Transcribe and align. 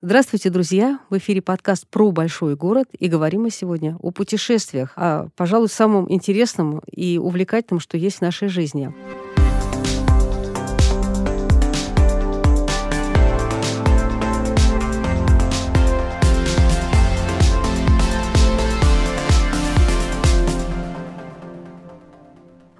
Здравствуйте, 0.00 0.48
друзья! 0.50 1.00
В 1.10 1.18
эфире 1.18 1.42
подкаст 1.42 1.84
про 1.88 2.12
большой 2.12 2.54
город, 2.54 2.86
и 2.96 3.08
говорим 3.08 3.42
мы 3.42 3.50
сегодня 3.50 3.96
о 4.00 4.12
путешествиях, 4.12 4.92
о, 4.94 5.26
пожалуй, 5.34 5.68
самом 5.68 6.08
интересном 6.08 6.82
и 6.88 7.18
увлекательном, 7.18 7.80
что 7.80 7.96
есть 7.96 8.18
в 8.18 8.20
нашей 8.20 8.46
жизни. 8.46 8.94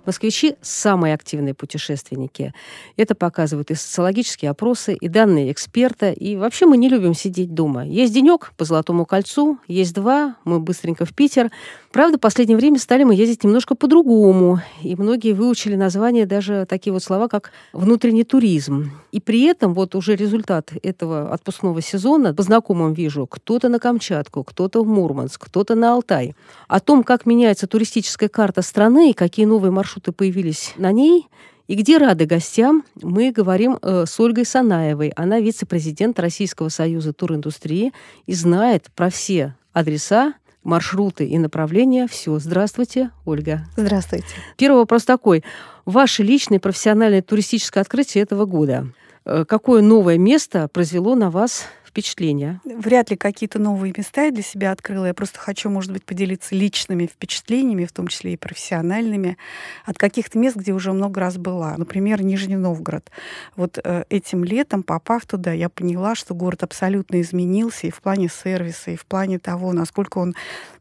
Москвичи– 0.08 0.56
самые 0.62 1.12
активные 1.12 1.52
путешественники. 1.52 2.54
Это 2.96 3.14
показывают 3.14 3.70
и 3.70 3.74
социологические 3.74 4.50
опросы, 4.50 4.94
и 4.94 5.06
данные 5.06 5.52
эксперта. 5.52 6.12
И 6.12 6.34
вообще 6.34 6.64
мы 6.64 6.78
не 6.78 6.88
любим 6.88 7.12
сидеть 7.12 7.52
дома. 7.52 7.86
Есть 7.86 8.14
денек 8.14 8.54
по 8.56 8.64
Золотому 8.64 9.04
кольцу, 9.04 9.58
есть 9.66 9.92
два, 9.92 10.36
мы 10.44 10.60
быстренько 10.60 11.04
в 11.04 11.14
Питер. 11.14 11.50
Правда, 11.98 12.16
в 12.16 12.20
последнее 12.20 12.56
время 12.56 12.78
стали 12.78 13.02
мы 13.02 13.16
ездить 13.16 13.42
немножко 13.42 13.74
по-другому. 13.74 14.60
И 14.84 14.94
многие 14.94 15.32
выучили 15.32 15.74
название 15.74 16.26
даже 16.26 16.64
такие 16.64 16.92
вот 16.92 17.02
слова, 17.02 17.26
как 17.26 17.50
«внутренний 17.72 18.22
туризм». 18.22 18.92
И 19.10 19.18
при 19.18 19.42
этом 19.42 19.74
вот 19.74 19.96
уже 19.96 20.14
результат 20.14 20.70
этого 20.84 21.32
отпускного 21.34 21.82
сезона 21.82 22.32
по 22.32 22.44
знакомым 22.44 22.92
вижу. 22.92 23.26
Кто-то 23.26 23.68
на 23.68 23.80
Камчатку, 23.80 24.44
кто-то 24.44 24.84
в 24.84 24.86
Мурманск, 24.86 25.46
кто-то 25.46 25.74
на 25.74 25.94
Алтай. 25.94 26.36
О 26.68 26.78
том, 26.78 27.02
как 27.02 27.26
меняется 27.26 27.66
туристическая 27.66 28.28
карта 28.28 28.62
страны 28.62 29.10
и 29.10 29.12
какие 29.12 29.46
новые 29.46 29.72
маршруты 29.72 30.12
появились 30.12 30.74
на 30.76 30.92
ней. 30.92 31.26
И 31.66 31.74
где 31.74 31.98
рады 31.98 32.26
гостям, 32.26 32.84
мы 33.02 33.32
говорим 33.32 33.76
э, 33.82 34.04
с 34.06 34.20
Ольгой 34.20 34.44
Санаевой. 34.44 35.08
Она 35.16 35.40
вице-президент 35.40 36.20
Российского 36.20 36.68
союза 36.68 37.12
туриндустрии 37.12 37.92
и 38.26 38.34
знает 38.34 38.86
про 38.94 39.10
все 39.10 39.56
адреса, 39.72 40.34
маршруты 40.68 41.26
и 41.26 41.38
направления. 41.38 42.06
Все. 42.06 42.38
Здравствуйте, 42.38 43.10
Ольга. 43.24 43.64
Здравствуйте. 43.76 44.26
Первый 44.56 44.78
вопрос 44.78 45.04
такой. 45.04 45.42
Ваше 45.86 46.22
личное 46.22 46.60
профессиональное 46.60 47.22
туристическое 47.22 47.80
открытие 47.80 48.22
этого 48.22 48.44
года. 48.44 48.86
Э, 49.24 49.44
какое 49.48 49.82
новое 49.82 50.18
место 50.18 50.68
произвело 50.68 51.14
на 51.14 51.30
вас 51.30 51.64
впечатления? 51.98 52.60
Вряд 52.64 53.10
ли 53.10 53.16
какие-то 53.16 53.58
новые 53.58 53.92
места 53.96 54.26
я 54.26 54.30
для 54.30 54.42
себя 54.42 54.70
открыла. 54.70 55.06
Я 55.06 55.14
просто 55.14 55.40
хочу, 55.40 55.68
может 55.68 55.92
быть, 55.92 56.04
поделиться 56.04 56.54
личными 56.54 57.06
впечатлениями, 57.06 57.86
в 57.86 57.92
том 57.92 58.06
числе 58.06 58.34
и 58.34 58.36
профессиональными, 58.36 59.36
от 59.84 59.98
каких-то 59.98 60.38
мест, 60.38 60.56
где 60.56 60.72
уже 60.72 60.92
много 60.92 61.20
раз 61.20 61.38
была. 61.38 61.76
Например, 61.76 62.22
Нижний 62.22 62.56
Новгород. 62.56 63.10
Вот 63.56 63.78
э, 63.82 64.04
этим 64.10 64.44
летом, 64.44 64.84
попав 64.84 65.26
туда, 65.26 65.52
я 65.52 65.68
поняла, 65.68 66.14
что 66.14 66.34
город 66.34 66.62
абсолютно 66.62 67.20
изменился 67.20 67.88
и 67.88 67.90
в 67.90 68.00
плане 68.00 68.28
сервиса, 68.28 68.92
и 68.92 68.96
в 68.96 69.04
плане 69.04 69.40
того, 69.40 69.72
насколько 69.72 70.18
он 70.18 70.36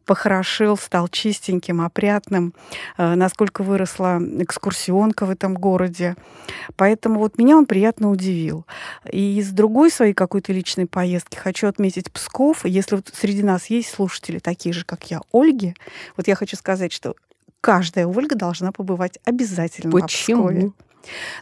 похорошел, 0.08 0.76
стал 0.78 1.08
чистеньким, 1.10 1.82
опрятным, 1.82 2.54
э, 2.98 3.14
насколько 3.14 3.62
выросла 3.62 4.20
экскурсионка 4.40 5.28
в 5.28 5.30
этом 5.30 5.54
городе. 5.54 6.16
Поэтому 6.76 7.20
вот 7.20 7.38
меня 7.38 7.58
он 7.58 7.68
приятно 7.68 8.10
удивил. 8.10 8.66
И 9.12 9.38
из 9.38 9.52
другой 9.52 9.92
своей 9.92 10.14
какой-то 10.14 10.52
личной 10.54 10.88
поездки 10.88 11.36
хочу 11.36 11.68
отметить 11.68 12.12
Псков. 12.12 12.66
Если 12.66 12.96
вот 12.96 13.12
среди 13.14 13.44
нас 13.44 13.68
есть 13.70 13.90
слушатели 13.90 14.40
такие 14.40 14.74
же, 14.74 14.86
как 14.86 15.12
я, 15.12 15.22
Ольги, 15.32 15.76
вот 16.16 16.28
я 16.28 16.36
хочу 16.36 16.56
сказать, 16.56 16.92
что 16.92 17.16
каждая 17.62 18.08
Ольга 18.08 18.36
должна 18.36 18.72
побывать 18.72 19.20
обязательно 19.26 19.92
Почему? 19.92 20.44
в 20.44 20.48
Пскове. 20.48 20.72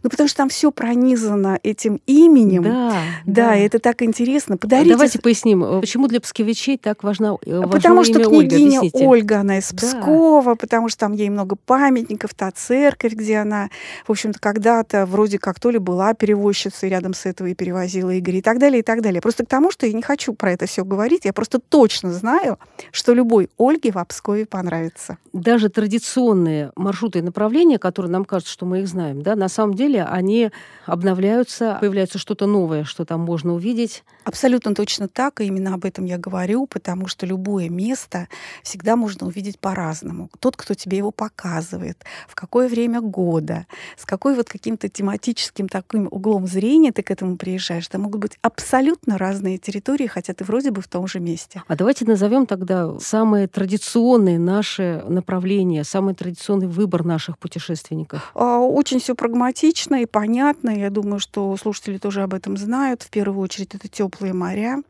Ну, 0.04 0.10
потому 0.10 0.28
что 0.28 0.38
там 0.38 0.50
все 0.50 0.72
пронизано 0.72 1.60
этим 1.64 2.02
именем. 2.06 2.64
Да, 2.64 2.94
да, 3.26 3.48
да. 3.48 3.56
это 3.56 3.80
так 3.80 4.02
интересно. 4.02 4.58
Подарите... 4.58 4.92
Давайте 4.92 5.20
поясним, 5.20 5.64
э, 5.64 5.82
почему 5.82 6.08
для 6.08 6.22
псковичей 6.22 6.78
так 6.78 7.04
важно, 7.04 7.38
э, 7.46 7.58
важно 7.58 7.68
Потому 7.68 8.04
что 8.04 8.24
княгиня 8.24 8.82
Ольга, 8.82 9.26
Ольга, 9.26 9.40
она 9.40 9.58
из 9.58 9.72
Пскова, 9.72 10.52
да. 10.52 10.56
потому 10.56 10.90
что 10.90 11.00
там 11.00 11.14
ей 11.14 11.30
много 11.30 11.56
памятников, 11.56 12.34
та 12.34 12.52
церковь, 12.52 13.14
где 13.14 13.38
она, 13.38 13.70
в 14.06 14.12
общем-то, 14.12 14.40
когда-то 14.40 15.06
вроде 15.06 15.40
как 15.40 15.60
то 15.60 15.70
ли 15.70 15.80
была 15.80 16.14
перевозчицей 16.14 16.90
рядом 16.90 17.14
с 17.14 17.26
этого 17.26 17.48
и 17.48 17.54
перевозила 17.54 18.18
Игоря 18.18 18.38
и 18.38 18.42
так 18.42 18.60
далее, 18.60 18.80
и 18.80 18.84
так 18.84 19.02
далее. 19.02 19.22
Просто 19.22 19.46
к 19.46 19.50
тому, 19.50 19.72
что 19.72 19.86
я 19.86 19.94
не 19.94 20.02
хочу 20.02 20.34
про 20.34 20.52
это 20.52 20.66
все 20.66 20.84
говорить, 20.84 21.26
я 21.26 21.34
просто 21.34 21.60
точно 21.60 22.14
знаю, 22.14 22.60
что 22.92 23.14
любой 23.14 23.50
Ольге 23.58 23.92
в 23.92 24.06
Пскове 24.06 24.46
понравится. 24.46 25.18
Даже 25.34 25.70
традиционные 25.70 26.72
маршруты 26.76 27.20
и 27.20 27.22
направления, 27.22 27.80
которые 27.80 28.12
нам 28.12 28.26
кажется, 28.26 28.54
что 28.54 28.66
мы 28.66 28.82
их 28.82 28.88
знаем, 28.88 29.22
да, 29.22 29.36
на 29.36 29.50
самом 29.56 29.74
деле 29.74 30.04
они 30.04 30.52
обновляются, 30.86 31.78
появляется 31.80 32.20
что-то 32.20 32.46
новое, 32.46 32.84
что 32.84 33.06
там 33.06 33.22
можно 33.22 33.54
увидеть. 33.54 34.04
Абсолютно 34.24 34.76
точно 34.76 35.08
так, 35.08 35.42
и 35.42 35.46
именно 35.46 35.74
об 35.74 35.86
этом 35.86 36.06
я 36.06 36.18
говорю, 36.18 36.68
потому 36.68 37.08
что 37.08 37.26
любое 37.26 37.70
место 37.70 38.28
всегда 38.64 38.96
можно 38.96 39.28
увидеть 39.28 39.60
по-разному. 39.60 40.30
Тот, 40.40 40.56
кто 40.56 40.74
тебе 40.74 40.98
его 40.98 41.12
показывает, 41.12 42.04
в 42.28 42.36
какое 42.36 42.68
время 42.68 43.02
года, 43.02 43.66
с 43.98 44.06
какой 44.06 44.36
вот 44.36 44.50
каким-то 44.50 44.90
тематическим 44.90 45.68
таким 45.68 46.08
углом 46.12 46.48
зрения 46.48 46.92
ты 46.92 47.02
к 47.02 47.12
этому 47.12 47.38
приезжаешь. 47.38 47.88
Это 47.88 48.00
могут 48.00 48.22
быть 48.22 48.38
абсолютно 48.42 49.18
разные 49.18 49.58
территории, 49.58 50.08
хотя 50.08 50.34
ты 50.34 50.44
вроде 50.44 50.72
бы 50.72 50.82
в 50.82 50.88
том 50.88 51.08
же 51.08 51.20
месте. 51.20 51.64
А 51.68 51.76
давайте 51.76 52.06
назовем 52.06 52.46
тогда 52.46 53.00
самые 53.00 53.48
традиционные 53.48 54.40
наши 54.40 55.04
направления, 55.08 55.84
самый 55.84 56.14
традиционный 56.14 56.68
выбор 56.68 57.04
наших 57.04 57.38
путешественников. 57.38 58.32
А, 58.36 58.60
очень 58.60 59.00
все 59.00 59.16
прагматично 59.36 60.02
и 60.02 60.06
понятно. 60.06 60.70
Я 60.70 60.90
думаю, 60.90 61.20
что 61.20 61.58
слушатели 61.58 61.98
тоже 61.98 62.22
об 62.22 62.34
этом 62.34 62.56
знают. 62.56 63.04
В 63.04 63.10
первую 63.10 63.42
очередь 63.42 63.76
это 63.76 63.90
теплые 63.90 64.34
моря. 64.34 64.82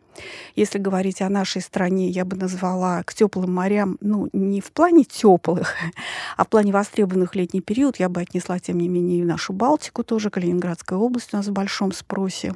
Если 0.55 0.79
говорить 0.79 1.21
о 1.21 1.29
нашей 1.29 1.61
стране, 1.61 2.09
я 2.09 2.25
бы 2.25 2.35
назвала 2.35 3.03
к 3.03 3.13
теплым 3.13 3.53
морям, 3.53 3.97
ну, 4.01 4.29
не 4.33 4.61
в 4.61 4.71
плане 4.71 5.03
теплых, 5.03 5.73
а 6.37 6.45
в 6.45 6.47
плане 6.47 6.71
востребованных 6.71 7.35
летний 7.35 7.61
период, 7.61 7.97
я 7.97 8.09
бы 8.09 8.21
отнесла, 8.21 8.59
тем 8.59 8.79
не 8.79 8.87
менее, 8.87 9.19
и 9.19 9.23
нашу 9.23 9.53
Балтику 9.53 10.03
тоже, 10.03 10.29
Калининградская 10.29 10.97
область 10.97 11.33
у 11.33 11.37
нас 11.37 11.47
в 11.47 11.51
большом 11.51 11.91
спросе. 11.91 12.53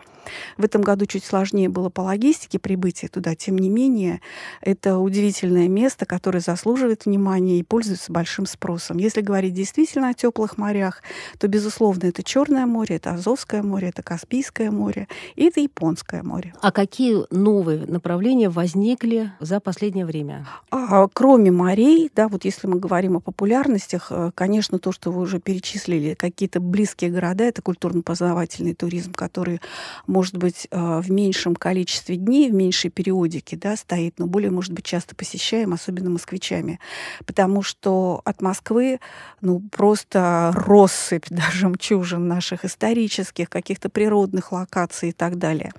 В 0.58 0.64
этом 0.64 0.82
году 0.82 1.06
чуть 1.06 1.24
сложнее 1.24 1.70
было 1.70 1.90
по 1.90 2.02
логистике 2.02 2.60
прибытия 2.60 3.08
туда. 3.08 3.36
Тем 3.36 3.58
не 3.58 3.70
менее, 3.70 4.22
это 4.62 4.98
удивительное 4.98 5.68
место, 5.68 6.06
которое 6.06 6.40
заслуживает 6.40 7.06
внимания 7.06 7.60
и 7.60 7.64
пользуется 7.64 8.12
большим 8.12 8.46
спросом. 8.46 8.98
Если 8.98 9.22
говорить 9.22 9.54
действительно 9.54 10.10
о 10.10 10.14
теплых 10.14 10.58
морях, 10.58 11.02
то, 11.38 11.48
безусловно, 11.48 12.08
это 12.08 12.24
Черное 12.24 12.66
море, 12.66 12.98
это 12.98 13.12
Азовское 13.12 13.64
море, 13.64 13.90
это 13.90 14.04
Каспийское 14.04 14.72
море 14.72 15.08
и 15.36 15.46
это 15.46 15.60
Японское 15.60 16.24
море. 16.24 16.54
А 16.62 16.72
какие 16.72 17.26
новые 17.50 17.86
направления 17.88 18.50
возникли 18.50 19.32
за 19.40 19.60
последнее 19.60 20.06
время? 20.06 20.48
А, 20.70 21.08
кроме 21.12 21.52
морей, 21.52 22.12
да, 22.16 22.28
вот 22.28 22.46
если 22.46 22.68
мы 22.68 22.80
говорим 22.80 23.18
о 23.18 23.20
популярностях, 23.20 24.08
э, 24.12 24.32
конечно, 24.36 24.78
то, 24.78 24.92
что 24.92 25.12
вы 25.12 25.22
уже 25.22 25.40
перечислили, 25.40 26.14
какие-то 26.14 26.60
близкие 26.60 27.10
города, 27.10 27.44
это 27.44 27.62
культурно-познавательный 27.62 28.76
туризм, 28.76 29.14
который 29.14 29.62
может 30.06 30.38
быть, 30.38 30.68
э, 30.70 31.02
в 31.02 31.10
меньшем 31.12 31.56
количестве 31.56 32.16
дней, 32.16 32.50
в 32.50 32.54
меньшей 32.54 32.92
периодике 32.92 33.58
да, 33.58 33.76
стоит, 33.76 34.20
но 34.20 34.28
более, 34.28 34.52
может 34.52 34.74
быть, 34.74 34.86
часто 34.86 35.16
посещаем, 35.16 35.74
особенно 35.74 36.10
москвичами. 36.10 36.80
Потому 37.26 37.64
что 37.64 38.22
от 38.26 38.42
Москвы 38.42 39.00
ну, 39.42 39.62
просто 39.72 40.52
россыпь 40.56 41.26
даже 41.30 41.60
жемчужин 41.60 42.28
наших 42.28 42.66
исторических, 42.66 43.50
каких-то 43.50 43.90
природных 43.90 44.52
локаций 44.52 45.10
и 45.10 45.14
так 45.14 45.38
далее. 45.38 45.72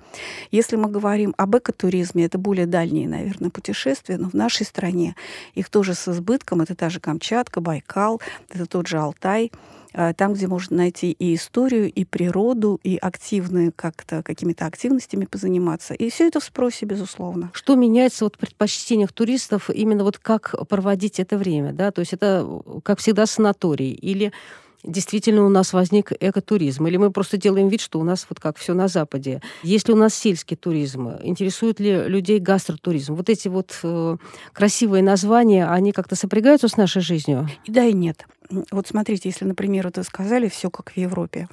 Если 0.51 0.75
мы 0.75 0.89
говорим 0.89 1.33
об 1.37 1.55
экотуризме, 1.61 2.25
это 2.25 2.37
более 2.37 2.65
дальние, 2.65 3.07
наверное, 3.07 3.49
путешествия, 3.49 4.17
но 4.17 4.29
в 4.29 4.33
нашей 4.33 4.65
стране 4.65 5.15
их 5.55 5.69
тоже 5.69 5.93
с 5.93 6.07
избытком. 6.07 6.61
Это 6.61 6.75
та 6.75 6.89
же 6.89 6.99
Камчатка, 6.99 7.61
Байкал, 7.61 8.21
это 8.49 8.65
тот 8.65 8.87
же 8.87 8.97
Алтай– 8.97 9.51
Э, 9.93 10.13
там, 10.13 10.33
где 10.33 10.47
можно 10.47 10.77
найти 10.77 11.11
и 11.11 11.35
историю, 11.35 11.91
и 11.91 12.05
природу, 12.05 12.79
и 12.83 12.97
активные 12.97 13.71
как-то 13.71 14.23
какими-то 14.23 14.65
активностями 14.65 15.25
позаниматься. 15.25 15.93
И 15.93 16.09
все 16.09 16.27
это 16.27 16.39
в 16.39 16.43
спросе, 16.43 16.85
безусловно. 16.85 17.51
Что 17.53 17.75
меняется 17.75 18.25
вот 18.25 18.35
в 18.35 18.39
предпочтениях 18.39 19.11
туристов 19.11 19.69
именно 19.69 20.03
вот 20.03 20.17
как 20.17 20.55
проводить 20.67 21.19
это 21.19 21.37
время, 21.37 21.73
да? 21.73 21.91
То 21.91 21.99
есть 21.99 22.13
это, 22.13 22.47
как 22.83 22.99
всегда, 22.99 23.25
санаторий 23.25 23.91
или 23.91 24.31
действительно 24.83 25.45
у 25.45 25.49
нас 25.49 25.73
возник 25.73 26.11
экотуризм, 26.19 26.87
или 26.87 26.97
мы 26.97 27.11
просто 27.11 27.37
делаем 27.37 27.67
вид, 27.67 27.81
что 27.81 27.99
у 27.99 28.03
нас 28.03 28.25
вот 28.29 28.39
как 28.39 28.57
все 28.57 28.73
на 28.73 28.87
Западе. 28.87 29.41
Если 29.63 29.91
у 29.91 29.95
нас 29.95 30.13
сельский 30.13 30.57
туризм, 30.57 31.11
интересует 31.21 31.79
ли 31.79 32.03
людей 32.07 32.39
гастротуризм? 32.39 33.15
Вот 33.15 33.29
эти 33.29 33.47
вот 33.47 33.79
э, 33.83 34.17
красивые 34.53 35.03
названия, 35.03 35.67
они 35.67 35.91
как-то 35.91 36.15
сопрягаются 36.15 36.67
с 36.67 36.77
нашей 36.77 37.01
жизнью? 37.01 37.47
И 37.65 37.71
да, 37.71 37.85
и 37.85 37.93
нет. 37.93 38.25
Вот 38.71 38.87
смотрите, 38.87 39.29
если, 39.29 39.45
например, 39.45 39.91
вы 39.95 40.03
сказали 40.03 40.49
все 40.49 40.69
как 40.69 40.91
в 40.91 40.97
Европе. 40.97 41.47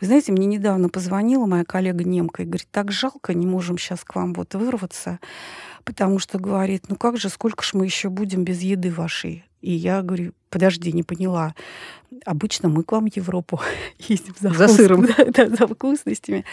Вы 0.00 0.08
знаете, 0.08 0.32
мне 0.32 0.46
недавно 0.46 0.90
позвонила 0.90 1.46
моя 1.46 1.64
коллега 1.64 2.04
немка 2.04 2.42
и 2.42 2.46
говорит, 2.46 2.68
так 2.70 2.92
жалко, 2.92 3.32
не 3.32 3.46
можем 3.46 3.78
сейчас 3.78 4.04
к 4.04 4.14
вам 4.14 4.34
вот 4.34 4.54
вырваться, 4.54 5.18
потому 5.84 6.18
что 6.18 6.38
говорит, 6.38 6.84
ну 6.88 6.96
как 6.96 7.16
же, 7.16 7.30
сколько 7.30 7.64
ж 7.64 7.72
мы 7.72 7.86
еще 7.86 8.10
будем 8.10 8.44
без 8.44 8.60
еды 8.60 8.90
вашей? 8.90 9.45
И 9.66 9.72
я 9.72 10.00
говорю, 10.00 10.32
подожди, 10.48 10.92
не 10.92 11.02
поняла. 11.02 11.52
Обычно 12.24 12.68
мы 12.68 12.84
к 12.84 12.92
вам 12.92 13.10
в 13.10 13.16
Европу 13.16 13.60
ездим 13.98 14.32
за, 14.38 14.54
за 14.54 14.68
сыром, 14.68 15.06
да, 15.18 15.24
да, 15.24 15.48
за 15.48 15.66
вкусностями. 15.66 16.44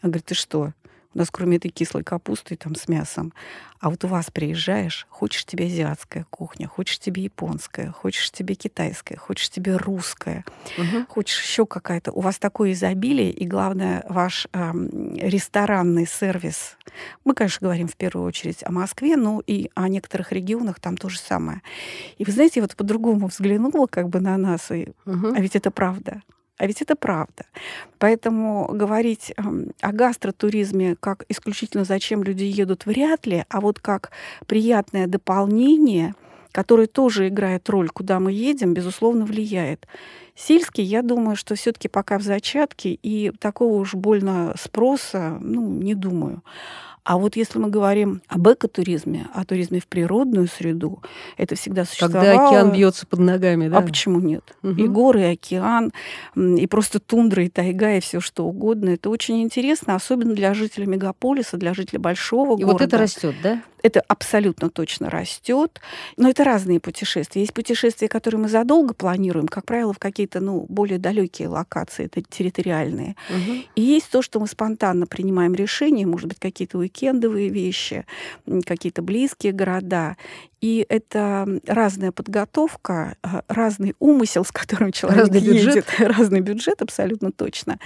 Она 0.00 0.12
говорит, 0.12 0.24
ты 0.24 0.34
что? 0.34 0.72
У 1.16 1.18
нас 1.18 1.30
кроме 1.30 1.56
этой 1.56 1.70
кислой 1.70 2.04
капусты 2.04 2.56
там 2.56 2.74
с 2.74 2.88
мясом. 2.88 3.32
А 3.80 3.88
вот 3.88 4.04
у 4.04 4.08
вас 4.08 4.30
приезжаешь, 4.30 5.06
хочешь 5.08 5.46
тебе 5.46 5.64
азиатская 5.64 6.26
кухня, 6.28 6.68
хочешь 6.68 6.98
тебе 6.98 7.22
японская, 7.22 7.90
хочешь 7.90 8.30
тебе 8.30 8.54
китайская, 8.54 9.16
хочешь 9.16 9.48
тебе 9.48 9.76
русская, 9.76 10.44
угу. 10.76 11.06
хочешь 11.08 11.42
еще 11.42 11.64
какая-то. 11.64 12.12
У 12.12 12.20
вас 12.20 12.38
такое 12.38 12.72
изобилие, 12.72 13.30
и 13.30 13.46
главное, 13.46 14.04
ваш 14.10 14.46
э, 14.52 14.72
ресторанный 15.16 16.06
сервис. 16.06 16.76
Мы, 17.24 17.32
конечно, 17.32 17.64
говорим 17.64 17.88
в 17.88 17.96
первую 17.96 18.26
очередь 18.26 18.62
о 18.62 18.70
Москве, 18.70 19.16
но 19.16 19.42
и 19.46 19.70
о 19.74 19.88
некоторых 19.88 20.32
регионах 20.32 20.80
там 20.80 20.98
то 20.98 21.08
же 21.08 21.18
самое. 21.18 21.62
И 22.18 22.26
вы 22.26 22.32
знаете, 22.32 22.60
вот 22.60 22.76
по-другому 22.76 23.28
взглянула 23.28 23.86
как 23.86 24.10
бы 24.10 24.20
на 24.20 24.36
нас, 24.36 24.70
и, 24.70 24.92
угу. 25.06 25.28
а 25.34 25.40
ведь 25.40 25.56
это 25.56 25.70
правда. 25.70 26.20
А 26.58 26.66
ведь 26.66 26.80
это 26.80 26.96
правда. 26.96 27.44
Поэтому 27.98 28.68
говорить 28.72 29.34
о 29.80 29.92
гастротуризме 29.92 30.96
как 30.98 31.24
исключительно 31.28 31.84
зачем 31.84 32.22
люди 32.22 32.44
едут 32.44 32.86
вряд 32.86 33.26
ли, 33.26 33.44
а 33.48 33.60
вот 33.60 33.78
как 33.78 34.10
приятное 34.46 35.06
дополнение, 35.06 36.14
которое 36.52 36.86
тоже 36.86 37.28
играет 37.28 37.68
роль, 37.68 37.90
куда 37.90 38.20
мы 38.20 38.32
едем, 38.32 38.72
безусловно, 38.72 39.26
влияет. 39.26 39.86
Сельский, 40.34 40.84
я 40.84 41.02
думаю, 41.02 41.36
что 41.36 41.54
все-таки 41.54 41.88
пока 41.88 42.18
в 42.18 42.22
зачатке, 42.22 42.98
и 43.02 43.30
такого 43.38 43.74
уж 43.74 43.94
больно 43.94 44.54
спроса, 44.58 45.38
ну, 45.40 45.70
не 45.70 45.94
думаю. 45.94 46.42
А 47.06 47.18
вот 47.18 47.36
если 47.36 47.60
мы 47.60 47.70
говорим 47.70 48.20
об 48.26 48.48
экотуризме, 48.48 49.28
о 49.32 49.44
туризме 49.44 49.78
в 49.78 49.86
природную 49.86 50.48
среду, 50.48 51.04
это 51.36 51.54
всегда 51.54 51.84
существовало. 51.84 52.24
Когда 52.24 52.48
океан 52.48 52.72
бьется 52.72 53.06
под 53.06 53.20
ногами, 53.20 53.68
да? 53.68 53.78
А 53.78 53.82
почему 53.82 54.18
нет? 54.18 54.42
Угу. 54.64 54.72
И 54.72 54.88
горы, 54.88 55.20
и 55.20 55.24
океан, 55.26 55.92
и 56.34 56.66
просто 56.66 56.98
тундра, 56.98 57.44
и 57.44 57.48
тайга, 57.48 57.94
и 57.94 58.00
все 58.00 58.18
что 58.18 58.44
угодно. 58.44 58.88
Это 58.88 59.08
очень 59.08 59.40
интересно, 59.40 59.94
особенно 59.94 60.34
для 60.34 60.52
жителей 60.52 60.86
мегаполиса, 60.86 61.56
для 61.56 61.74
жителей 61.74 62.00
большого 62.00 62.58
и 62.58 62.64
города. 62.64 62.70
И 62.70 62.72
вот 62.72 62.82
это 62.82 62.98
растет, 62.98 63.36
да? 63.40 63.62
Это 63.84 64.02
абсолютно 64.08 64.68
точно 64.68 65.08
растет. 65.08 65.80
Но 66.16 66.28
это 66.28 66.42
разные 66.42 66.80
путешествия. 66.80 67.42
Есть 67.42 67.54
путешествия, 67.54 68.08
которые 68.08 68.40
мы 68.40 68.48
задолго 68.48 68.94
планируем, 68.94 69.46
как 69.46 69.64
правило, 69.64 69.92
в 69.92 70.00
какие-то 70.00 70.40
ну, 70.40 70.66
более 70.68 70.98
далекие 70.98 71.46
локации, 71.46 72.06
это 72.06 72.20
территориальные. 72.20 73.14
Угу. 73.30 73.56
И 73.76 73.80
есть 73.80 74.10
то, 74.10 74.22
что 74.22 74.40
мы 74.40 74.48
спонтанно 74.48 75.06
принимаем 75.06 75.54
решения, 75.54 76.04
может 76.04 76.26
быть, 76.26 76.40
какие-то 76.40 76.78
уикендовые 76.96 77.48
вещи, 77.48 78.04
какие-то 78.64 79.02
близкие 79.02 79.52
города. 79.52 80.16
И 80.60 80.86
это 80.88 81.46
разная 81.66 82.12
подготовка, 82.12 83.16
а, 83.22 83.42
разный 83.48 83.94
умысел, 83.98 84.44
с 84.44 84.50
которым 84.50 84.92
человек 84.92 85.20
разный 85.20 85.40
едет, 85.40 85.66
бюджет. 85.66 85.86
разный 85.98 86.40
бюджет, 86.40 86.82
абсолютно 86.82 87.30
точно. 87.30 87.78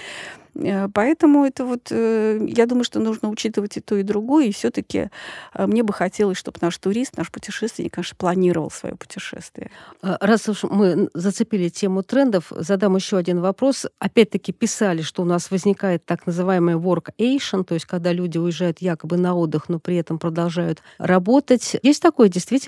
Э, 0.55 0.89
поэтому 0.93 1.45
это 1.45 1.65
вот, 1.65 1.89
э, 1.91 2.47
я 2.49 2.67
думаю, 2.67 2.85
что 2.85 3.01
нужно 3.01 3.29
учитывать 3.29 3.77
и 3.77 3.81
то, 3.81 3.97
и 3.97 4.03
другое. 4.03 4.47
И 4.47 4.53
все-таки 4.53 5.11
э, 5.55 5.67
мне 5.67 5.83
бы 5.83 5.93
хотелось, 5.93 6.39
чтобы 6.39 6.59
наш 6.61 6.77
турист, 6.79 7.17
наш 7.17 7.31
путешественник, 7.31 7.95
конечно, 7.95 8.17
планировал 8.17 8.71
свое 8.71 8.95
путешествие. 8.97 9.71
А, 10.03 10.19
раз 10.21 10.49
уж 10.49 10.65
мы 10.65 11.09
зацепили 11.15 11.69
тему 11.69 12.03
трендов, 12.03 12.47
задам 12.51 12.97
еще 12.97 13.17
один 13.17 13.41
вопрос. 13.41 13.87
Опять-таки 13.99 14.53
писали, 14.53 15.03
что 15.03 15.23
у 15.23 15.25
нас 15.25 15.51
возникает 15.51 16.05
так 16.05 16.27
называемый 16.27 16.75
workation, 16.75 17.65
то 17.65 17.75
есть 17.75 17.87
когда 17.87 18.13
люди 18.13 18.39
уезжают 18.39 18.81
якобы 18.81 19.17
на 19.17 19.35
отдых, 19.35 19.69
но 19.69 19.79
при 19.79 19.97
этом 19.97 20.19
продолжают 20.19 20.83
работать. 20.99 21.77
Есть 21.83 22.03
такое 22.03 22.29
действительно? 22.29 22.60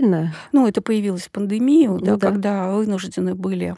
Ну, 0.52 0.66
это 0.66 0.80
появилось 0.82 1.22
в 1.24 1.30
пандемию, 1.30 1.92
ну, 1.92 1.98
да, 1.98 2.16
да. 2.16 2.28
когда 2.28 2.72
вынуждены 2.72 3.34
были 3.34 3.76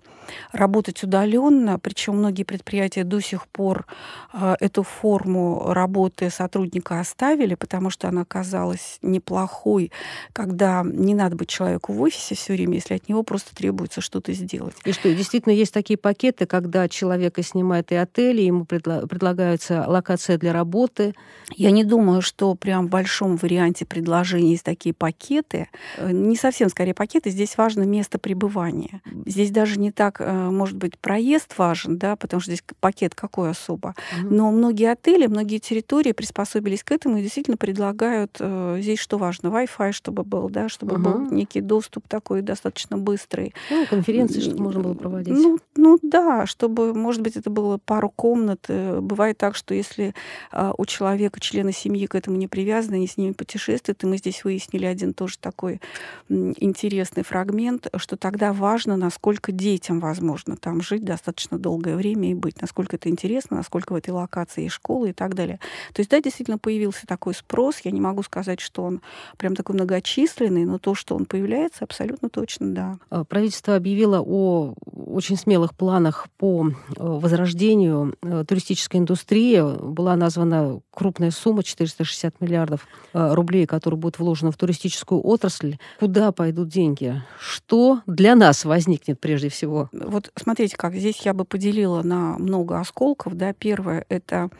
работать 0.53 1.03
удаленно, 1.03 1.79
причем 1.79 2.17
многие 2.17 2.45
предприятия 2.45 3.05
до 3.05 3.21
сих 3.21 3.47
пор 3.49 3.87
а, 4.33 4.57
эту 4.61 4.83
форму 4.83 5.73
работы 5.73 6.31
сотрудника 6.31 7.01
оставили, 7.01 7.55
потому 7.55 7.91
что 7.91 8.09
она 8.09 8.25
казалась 8.25 8.99
неплохой, 9.03 9.91
когда 10.33 10.83
не 10.85 11.15
надо 11.15 11.37
быть 11.37 11.49
человеку 11.49 11.93
в 11.93 12.03
офисе 12.03 12.35
все 12.35 12.55
время, 12.55 12.75
если 12.75 12.95
от 12.95 13.09
него 13.09 13.23
просто 13.23 13.55
требуется 13.55 14.01
что-то 14.01 14.33
сделать. 14.33 14.75
И 14.85 14.93
что, 14.93 15.13
действительно 15.15 15.53
есть 15.53 15.73
такие 15.73 15.97
пакеты, 15.97 16.47
когда 16.47 16.89
человека 16.89 17.43
снимает 17.43 17.93
и 17.93 17.95
отели, 17.95 18.43
ему 18.43 18.65
предла- 18.65 19.07
предлагается 19.07 19.85
локация 19.87 20.39
для 20.39 20.53
работы? 20.53 21.15
Я 21.55 21.71
не 21.71 21.85
думаю, 21.85 22.23
что 22.23 22.55
прям 22.55 22.87
в 22.87 22.91
большом 22.91 23.37
варианте 23.37 23.85
предложений 23.85 24.53
есть 24.53 24.65
такие 24.65 24.95
пакеты. 24.95 25.69
Э, 26.05 26.13
не 26.13 26.37
совсем, 26.37 26.69
скорее, 26.69 26.95
пакеты. 26.95 27.31
Здесь 27.31 27.57
важно 27.57 27.83
место 27.83 28.19
пребывания. 28.19 29.01
Здесь 29.27 29.51
даже 29.51 29.79
не 29.79 29.91
так, 29.91 30.21
э, 30.21 30.51
может 30.51 30.77
быть, 30.77 30.99
проезд 30.99 31.57
важен, 31.59 31.99
да, 31.99 32.17
потому 32.17 32.41
что 32.41 32.51
здесь 32.51 32.65
пакет 32.81 33.15
какой 33.15 33.51
особо. 33.51 33.95
Угу. 34.21 34.35
Но 34.35 34.51
многие 34.51 34.91
отели, 34.91 35.27
многие 35.27 35.59
территории 35.59 36.13
приспособились 36.13 36.83
к 36.83 36.93
этому 36.93 37.19
и 37.19 37.23
действительно 37.23 37.57
предлагают 37.57 38.37
э, 38.39 38.79
здесь 38.81 38.99
что 38.99 39.19
важно, 39.19 39.49
Wi-Fi, 39.49 39.93
чтобы 39.93 40.25
был, 40.25 40.49
да, 40.49 40.69
чтобы 40.69 40.97
угу. 40.97 41.03
был 41.03 41.31
некий 41.31 41.61
доступ 41.61 42.09
такой 42.09 42.43
достаточно 42.43 42.99
быстрый. 42.99 43.55
Ну, 43.71 43.87
конференции, 43.87 44.41
чтобы 44.41 44.63
можно 44.63 44.83
было 44.83 44.95
проводить. 44.95 45.35
Ну, 45.35 45.59
ну 45.77 45.99
да, 46.03 46.47
чтобы, 46.47 46.95
может 46.95 47.23
быть, 47.23 47.37
это 47.37 47.51
было 47.51 47.79
пару 47.79 48.11
комнат. 48.11 48.67
Бывает 48.69 49.39
так, 49.39 49.57
что 49.57 49.75
если 49.75 50.15
у 50.53 50.87
человека, 50.87 51.41
члена 51.41 51.73
семьи 51.73 52.07
к 52.07 52.15
этому 52.15 52.37
не 52.37 52.49
привязаны, 52.49 52.97
они 52.97 53.07
с 53.07 53.17
ними 53.17 53.33
путешествуют, 53.33 54.03
и 54.03 54.07
мы 54.07 54.19
здесь 54.19 54.45
выяснили 54.45 54.87
один 54.87 55.15
тоже 55.15 55.39
такой 55.39 55.81
интересный 56.29 57.23
фрагмент, 57.25 57.89
что 57.97 58.17
тогда 58.17 58.53
важно, 58.53 58.97
насколько 58.97 59.53
детям 59.53 60.01
возможно 60.01 60.57
там 60.57 60.81
жить 60.83 61.05
достаточно 61.05 61.59
долгое 61.59 61.97
время 61.97 62.31
и 62.31 62.35
быть, 62.35 62.61
насколько 62.61 62.97
это 62.97 63.09
интересно, 63.09 63.59
насколько 63.59 63.93
в 63.93 63.97
этой 63.97 64.11
локации 64.11 64.63
есть 64.65 64.75
школы 64.75 65.11
и 65.11 65.13
так 65.13 65.35
далее. 65.35 65.61
То 65.93 66.01
есть, 66.01 66.11
да, 66.11 66.21
действительно 66.21 66.59
появился 66.59 67.07
такой 67.07 67.35
спрос. 67.35 67.81
Я 67.85 67.91
не 67.91 68.01
могу 68.01 68.23
сказать, 68.23 68.61
что 68.61 68.83
он 68.83 69.01
прям 69.37 69.55
такой 69.55 69.75
многочисленный, 69.75 70.65
но 70.65 70.79
то, 70.79 70.95
что 70.95 71.15
он 71.15 71.27
появляется, 71.27 71.85
абсолютно 71.85 72.29
точно, 72.29 72.75
да. 72.75 72.99
А, 73.11 73.25
правительство 73.25 73.77
объявило 73.77 74.21
о 74.21 74.75
очень 75.15 75.37
смелых 75.37 75.75
планах 75.75 76.27
по 76.39 76.69
э, 76.69 76.73
возрождению 76.99 78.15
э, 78.23 78.45
туристической 78.47 79.01
индустрии. 79.01 79.63
Была 79.81 80.17
названа 80.17 80.81
крупная 80.91 81.31
сумма 81.31 81.63
460 81.63 82.41
миллиардов 82.41 82.87
э, 83.13 83.35
рублей, 83.35 83.67
которые 83.67 83.99
будут 83.99 84.19
вложены 84.19 84.51
в 84.51 84.57
туристическую 84.57 85.25
отрасль. 85.25 85.77
Куда 85.99 86.33
пойдут 86.33 86.69
деньги? 86.69 87.23
Что 87.39 88.01
для 88.07 88.35
нас 88.35 88.65
возникнет 88.65 89.21
прежде 89.21 89.49
всего? 89.49 89.89
Вот 89.93 90.33
смотрите, 90.37 90.77
как 90.77 90.95
здесь 90.95 91.21
я 91.23 91.35
бы 91.35 91.45
поделила 91.45 92.03
на 92.03 92.37
много 92.39 92.81
осколков. 92.81 93.35
Да? 93.35 93.53
Первое— 93.53 94.05
это 94.09 94.51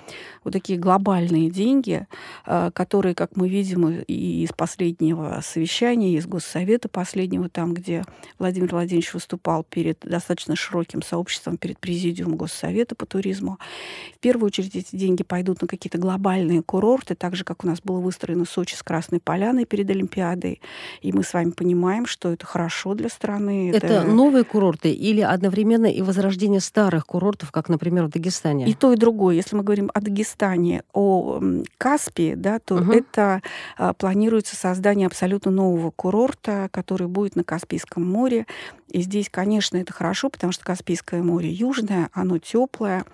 вот 0.45 0.53
такие 0.53 0.79
глобальные 0.79 1.51
деньги, 1.51 2.07
которые, 2.45 3.15
как 3.15 3.37
мы 3.37 3.49
видим 3.49 3.89
и 3.89 4.45
из 4.45 4.53
последнего 4.53 5.41
совещания, 5.43 6.15
из 6.15 6.27
Госсовета 6.27 6.89
последнего, 6.89 7.49
там, 7.49 7.75
где 7.75 8.05
Владимир 8.39 8.71
Владимирович 8.73 9.13
выступал 9.15 9.65
перед 9.65 9.99
достаточно 10.03 10.55
широким 10.57 11.03
сообществом 11.03 11.57
перед 11.57 11.79
президиумом 11.79 12.37
Госсовета 12.37 12.95
по 12.95 13.07
туризму. 13.07 13.59
В 14.17 14.19
первую 14.21 14.47
очередь 14.47 14.77
эти 14.77 14.97
деньги 14.97 15.23
пойдут 15.23 15.63
на 15.63 15.69
какие-то 15.69 15.99
глобальные 15.99 16.63
курорты, 16.63 17.15
так 17.15 17.37
же, 17.37 17.45
как 17.45 17.65
у 17.65 17.67
нас 17.67 17.81
было 17.81 18.01
выстроено 18.01 18.45
Сочи 18.45 18.75
с 18.75 18.83
Красной 18.83 19.21
Поляной 19.21 19.65
перед 19.65 19.89
Олимпиадой. 19.91 20.61
И 21.01 21.13
мы 21.15 21.23
с 21.23 21.33
вами 21.33 21.51
понимаем, 21.51 22.07
что 22.07 22.33
это 22.33 22.45
хорошо 22.45 22.95
для 22.95 23.09
страны. 23.09 23.71
Это, 23.71 23.87
это 23.87 24.03
новые 24.05 24.45
курорты 24.45 24.93
или 24.93 25.21
одновременно 25.21 25.87
и 25.87 26.03
возрождение 26.03 26.61
старых 26.61 27.07
курортов, 27.07 27.51
как, 27.53 27.69
например, 27.69 28.05
в 28.05 28.11
Дагестане? 28.11 28.67
И 28.67 28.75
то, 28.75 28.93
и 28.93 28.97
другое. 28.97 29.37
Если 29.37 29.57
мы 29.57 29.63
говорим 29.63 29.91
о 29.95 30.01
Дагестане, 30.01 30.83
о 30.93 31.41
Каспии, 31.79 32.35
да, 32.35 32.59
то 32.59 32.77
угу. 32.77 32.93
это 32.93 33.43
а, 33.79 33.93
планируется 33.95 34.57
создание 34.57 35.07
абсолютно 35.07 35.51
нового 35.51 35.91
курорта, 35.91 36.69
который 36.71 37.07
будет 37.07 37.37
на 37.37 37.45
Каспийском 37.45 38.05
море. 38.05 38.47
И 38.89 39.03
здесь, 39.03 39.29
конечно, 39.31 39.77
это 39.77 39.93
хорошо, 39.93 40.29
потому 40.29 40.53
что 40.53 40.65
Каспийское 40.65 41.23
море 41.23 41.51
южное, 41.51 42.11
оно 42.13 42.39
теплое, 42.39 43.05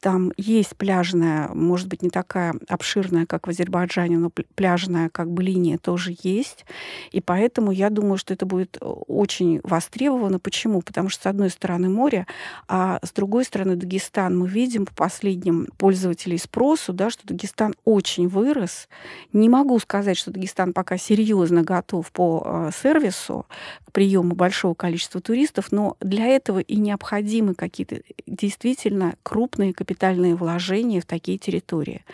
там 0.00 0.32
есть 0.36 0.76
пляжная, 0.76 1.48
может 1.48 1.88
быть, 1.88 2.02
не 2.02 2.10
такая 2.10 2.54
обширная, 2.68 3.26
как 3.26 3.46
в 3.46 3.50
Азербайджане, 3.50 4.18
но 4.18 4.30
пляжная 4.54 5.08
как 5.08 5.30
бы 5.30 5.42
линия 5.42 5.76
тоже 5.76 6.14
есть. 6.22 6.64
И 7.10 7.20
поэтому 7.20 7.72
я 7.72 7.90
думаю, 7.90 8.16
что 8.16 8.32
это 8.32 8.46
будет 8.46 8.78
э, 8.80 8.84
очень 8.84 9.60
востребовано. 9.64 10.38
Почему? 10.38 10.82
Потому 10.82 11.08
что, 11.08 11.24
с 11.24 11.26
одной 11.26 11.50
стороны, 11.50 11.88
море, 11.88 12.26
а 12.68 13.00
с 13.02 13.10
другой 13.10 13.44
стороны, 13.44 13.74
Дагестан. 13.76 14.38
Мы 14.38 14.46
видим 14.46 14.86
по 14.86 14.94
последним 14.94 15.66
пользователей 15.78 16.38
спросу, 16.38 16.92
да, 16.92 17.10
что 17.10 17.26
Дагестан 17.26 17.74
очень 17.84 18.28
вырос. 18.28 18.88
Не 19.32 19.48
могу 19.48 19.78
сказать, 19.80 20.16
что 20.16 20.30
Дагестан 20.30 20.72
пока 20.72 20.96
серьезно 20.96 21.62
готов 21.62 22.12
по 22.12 22.42
э, 22.44 22.70
сервису 22.80 23.46
к 23.84 23.92
приему 23.92 24.36
большого 24.36 24.74
количества 24.74 25.20
туристов, 25.20 25.72
но 25.72 25.96
для 26.00 26.26
этого 26.26 26.60
и 26.60 26.76
необходимы 26.76 27.54
какие-то 27.54 28.00
действительно 28.26 29.16
крупные 29.22 29.72
капитальные 29.72 29.87
вложения 30.34 31.00
в 31.00 31.06
такие 31.06 31.38
территории. 31.38 32.04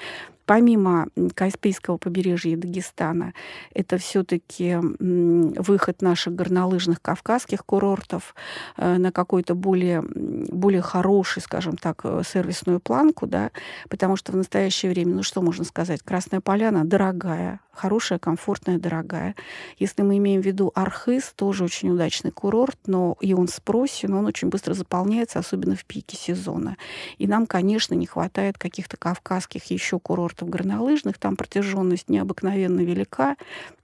Помимо 0.46 1.08
Каспийского 1.34 1.96
побережья 1.96 2.52
и 2.52 2.56
Дагестана, 2.56 3.32
это 3.72 3.98
все-таки 3.98 4.76
выход 4.80 6.02
наших 6.02 6.34
горнолыжных 6.34 7.00
кавказских 7.00 7.64
курортов 7.64 8.34
э, 8.76 8.96
на 8.98 9.12
какой-то 9.12 9.54
более, 9.54 10.02
более 10.02 10.82
хороший, 10.82 11.42
скажем 11.42 11.76
так, 11.76 12.00
э, 12.04 12.22
сервисную 12.26 12.80
планку, 12.80 13.26
да, 13.26 13.50
потому 13.88 14.16
что 14.16 14.32
в 14.32 14.36
настоящее 14.36 14.92
время, 14.92 15.14
ну 15.14 15.22
что 15.22 15.42
можно 15.42 15.64
сказать, 15.64 16.02
Красная 16.02 16.40
Поляна 16.40 16.84
дорогая, 16.84 17.60
хорошая, 17.72 18.18
комфортная, 18.18 18.78
дорогая. 18.78 19.34
Если 19.78 20.02
мы 20.02 20.18
имеем 20.18 20.42
в 20.42 20.46
виду 20.46 20.70
Архыз, 20.74 21.32
тоже 21.34 21.64
очень 21.64 21.90
удачный 21.90 22.30
курорт, 22.30 22.78
но 22.86 23.16
и 23.20 23.34
он 23.34 23.46
в 23.46 23.50
спросе, 23.50 24.08
но 24.08 24.18
он 24.18 24.26
очень 24.26 24.48
быстро 24.48 24.74
заполняется, 24.74 25.38
особенно 25.38 25.76
в 25.76 25.84
пике 25.84 26.16
сезона. 26.16 26.76
И 27.18 27.26
нам, 27.26 27.46
конечно, 27.46 27.94
не 27.94 28.06
хватает 28.06 28.58
каких-то 28.58 28.96
кавказских 28.96 29.64
еще 29.70 29.98
курортов 29.98 30.33
горнолыжных, 30.42 31.18
там 31.18 31.36
протяженность 31.36 32.08
необыкновенно 32.08 32.80
велика, 32.80 33.36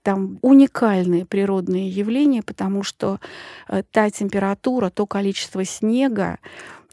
там 0.03 0.39
уникальные 0.41 1.25
природные 1.25 1.89
явления, 1.89 2.41
потому 2.43 2.83
что 2.83 3.19
э, 3.67 3.83
та 3.91 4.09
температура, 4.09 4.89
то 4.89 5.05
количество 5.05 5.63
снега, 5.63 6.39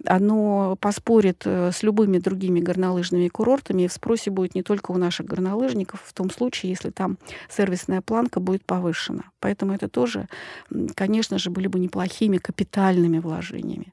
оно 0.05 0.76
поспорит 0.81 1.43
э, 1.45 1.71
с 1.73 1.83
любыми 1.83 2.19
другими 2.19 2.61
горнолыжными 2.61 3.28
курортами, 3.28 3.83
и 3.83 3.88
в 3.88 3.93
спросе 3.93 4.31
будет 4.31 4.55
не 4.55 4.62
только 4.62 4.90
у 4.90 4.97
наших 4.97 5.26
горнолыжников, 5.26 6.02
в 6.05 6.12
том 6.12 6.31
случае, 6.31 6.71
если 6.71 6.90
там 6.90 7.19
сервисная 7.49 8.00
планка 8.00 8.40
будет 8.40 8.64
повышена. 8.64 9.25
Поэтому 9.40 9.73
это 9.73 9.88
тоже, 9.88 10.28
конечно 10.95 11.38
же, 11.38 11.50
были 11.50 11.67
бы 11.69 11.78
неплохими 11.78 12.38
капитальными 12.38 13.19
вложениями. 13.19 13.93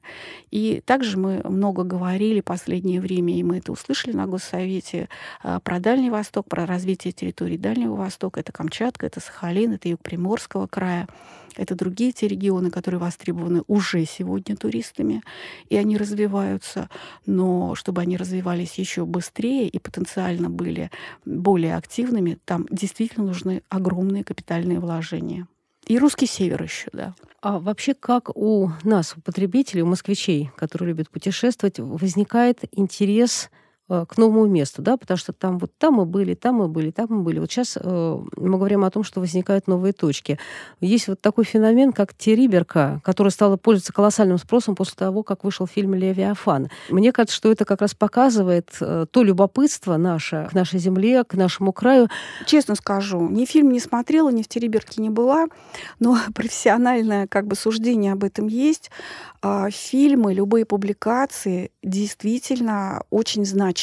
И 0.50 0.82
также 0.84 1.18
мы 1.18 1.40
много 1.44 1.84
говорили 1.84 2.40
последнее 2.40 3.00
время, 3.00 3.36
и 3.36 3.42
мы 3.42 3.58
это 3.58 3.72
услышали 3.72 4.14
на 4.14 4.26
Госсовете, 4.26 5.08
э, 5.42 5.60
про 5.62 5.80
Дальний 5.80 6.10
Восток, 6.10 6.48
про 6.48 6.66
развитие 6.66 7.12
территории 7.12 7.56
Дальнего 7.56 7.94
Востока. 7.94 8.40
Это 8.40 8.52
Камчатка, 8.52 9.06
это 9.06 9.20
Сахалин, 9.20 9.72
это 9.72 9.88
юг 9.88 10.00
Приморского 10.00 10.66
края. 10.66 11.08
Это 11.56 11.74
другие 11.74 12.12
те 12.12 12.28
регионы, 12.28 12.70
которые 12.70 13.00
востребованы 13.00 13.62
уже 13.66 14.04
сегодня 14.04 14.56
туристами, 14.56 15.22
и 15.68 15.76
они 15.76 15.95
развиваются. 15.96 16.88
Но 17.24 17.74
чтобы 17.74 18.02
они 18.02 18.16
развивались 18.16 18.74
еще 18.74 19.04
быстрее 19.04 19.68
и 19.68 19.78
потенциально 19.78 20.50
были 20.50 20.90
более 21.24 21.76
активными, 21.76 22.38
там 22.44 22.66
действительно 22.70 23.26
нужны 23.26 23.62
огромные 23.68 24.24
капитальные 24.24 24.80
вложения. 24.80 25.46
И 25.86 25.98
русский 25.98 26.26
север 26.26 26.62
еще, 26.62 26.88
да. 26.92 27.14
А 27.40 27.60
вообще, 27.60 27.94
как 27.94 28.36
у 28.36 28.72
нас, 28.82 29.14
у 29.16 29.20
потребителей, 29.20 29.82
у 29.82 29.86
москвичей, 29.86 30.50
которые 30.56 30.88
любят 30.88 31.10
путешествовать, 31.10 31.78
возникает 31.78 32.64
интерес 32.72 33.50
к 33.88 34.18
новому 34.18 34.46
месту, 34.46 34.82
да, 34.82 34.96
потому 34.96 35.16
что 35.16 35.32
там 35.32 35.58
вот 35.58 35.70
там 35.78 35.94
мы 35.94 36.06
были, 36.06 36.34
там 36.34 36.56
мы 36.56 36.68
были, 36.68 36.90
там 36.90 37.06
мы 37.08 37.22
были. 37.22 37.38
Вот 37.38 37.52
сейчас 37.52 37.78
э, 37.80 38.18
мы 38.36 38.58
говорим 38.58 38.84
о 38.84 38.90
том, 38.90 39.04
что 39.04 39.20
возникают 39.20 39.68
новые 39.68 39.92
точки. 39.92 40.40
Есть 40.80 41.06
вот 41.06 41.20
такой 41.20 41.44
феномен, 41.44 41.92
как 41.92 42.12
Териберка, 42.12 43.00
который 43.04 43.28
стал 43.28 43.56
пользоваться 43.56 43.92
колоссальным 43.92 44.38
спросом 44.38 44.74
после 44.74 44.94
того, 44.96 45.22
как 45.22 45.44
вышел 45.44 45.68
фильм 45.68 45.94
«Левиафан». 45.94 46.68
Мне 46.90 47.12
кажется, 47.12 47.36
что 47.36 47.52
это 47.52 47.64
как 47.64 47.80
раз 47.80 47.94
показывает 47.94 48.70
э, 48.80 49.06
то 49.08 49.22
любопытство 49.22 49.96
наше 49.96 50.48
к 50.50 50.54
нашей 50.54 50.80
земле, 50.80 51.22
к 51.22 51.34
нашему 51.34 51.72
краю. 51.72 52.08
Честно 52.44 52.74
скажу, 52.74 53.28
ни 53.28 53.44
фильм 53.44 53.70
не 53.70 53.78
смотрела, 53.78 54.30
ни 54.30 54.42
в 54.42 54.48
Териберке 54.48 55.00
не 55.00 55.10
была, 55.10 55.46
но 56.00 56.18
профессиональное 56.34 57.28
как 57.28 57.46
бы 57.46 57.54
суждение 57.54 58.14
об 58.14 58.24
этом 58.24 58.48
есть. 58.48 58.90
А, 59.42 59.70
фильмы, 59.70 60.34
любые 60.34 60.64
публикации 60.64 61.70
действительно 61.84 63.02
очень 63.10 63.44
значимы 63.44 63.75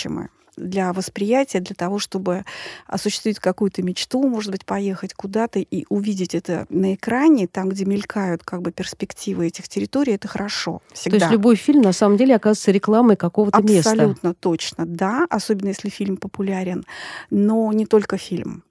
для 0.56 0.94
восприятия, 0.94 1.60
для 1.60 1.76
того, 1.76 2.00
чтобы 2.00 2.46
осуществить 2.88 3.40
какую-то 3.40 3.82
мечту, 3.82 4.28
может 4.28 4.52
быть, 4.52 4.66
поехать 4.66 5.14
куда-то 5.14 5.60
и 5.60 5.86
увидеть 5.90 6.36
это 6.36 6.66
на 6.70 6.94
экране, 6.94 7.48
там, 7.48 7.70
где 7.70 7.86
мелькают 7.86 8.44
как 8.44 8.62
бы 8.62 8.72
перспективы 8.72 9.48
этих 9.48 9.68
территорий, 9.68 10.14
это 10.14 10.28
хорошо. 10.28 10.82
Всегда. 10.94 11.18
То 11.18 11.24
есть 11.26 11.32
любой 11.34 11.56
фильм 11.56 11.82
на 11.82 11.94
самом 11.94 12.18
деле 12.18 12.36
оказывается 12.36 12.72
рекламой 12.72 13.16
какого-то 13.16 13.62
места. 13.62 13.92
Абсолютно 13.92 14.34
точно, 14.34 14.86
да, 14.86 15.26
особенно 15.30 15.70
если 15.70 15.90
фильм 15.90 16.18
популярен, 16.18 16.86
но 17.30 17.72
не 17.74 17.86
только 17.86 18.18
фильм. 18.18 18.64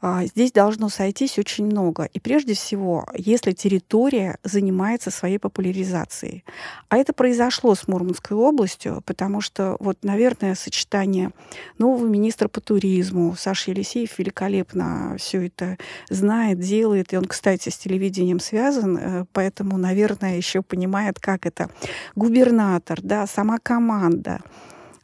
А, 0.00 0.24
здесь 0.26 0.52
должно 0.52 0.88
сойтись 0.88 1.38
очень 1.38 1.66
много. 1.66 2.04
И 2.04 2.20
прежде 2.20 2.54
всего, 2.54 3.06
если 3.14 3.52
территория 3.52 4.38
занимается 4.44 5.10
своей 5.10 5.38
популяризацией. 5.38 6.44
А 6.88 6.98
это 6.98 7.12
произошло 7.12 7.74
с 7.74 7.88
Мурманской 7.88 8.36
областью, 8.36 9.02
потому 9.06 9.40
что, 9.40 9.76
вот, 9.80 9.98
наверное, 10.02 10.54
сочетание 10.54 11.30
нового 11.78 12.06
министра 12.06 12.48
по 12.48 12.60
туризму, 12.60 13.34
Саша 13.36 13.70
Елисеев 13.70 14.18
великолепно 14.18 15.16
все 15.18 15.46
это 15.46 15.78
знает, 16.10 16.60
делает. 16.60 17.12
И 17.12 17.16
он, 17.16 17.24
кстати, 17.24 17.70
с 17.70 17.78
телевидением 17.78 18.38
связан, 18.38 18.98
э, 18.98 19.24
поэтому, 19.32 19.78
наверное, 19.78 20.36
еще 20.36 20.62
понимает, 20.62 21.18
как 21.18 21.46
это. 21.46 21.70
Губернатор, 22.14 23.00
да, 23.02 23.26
сама 23.26 23.58
команда 23.58 24.40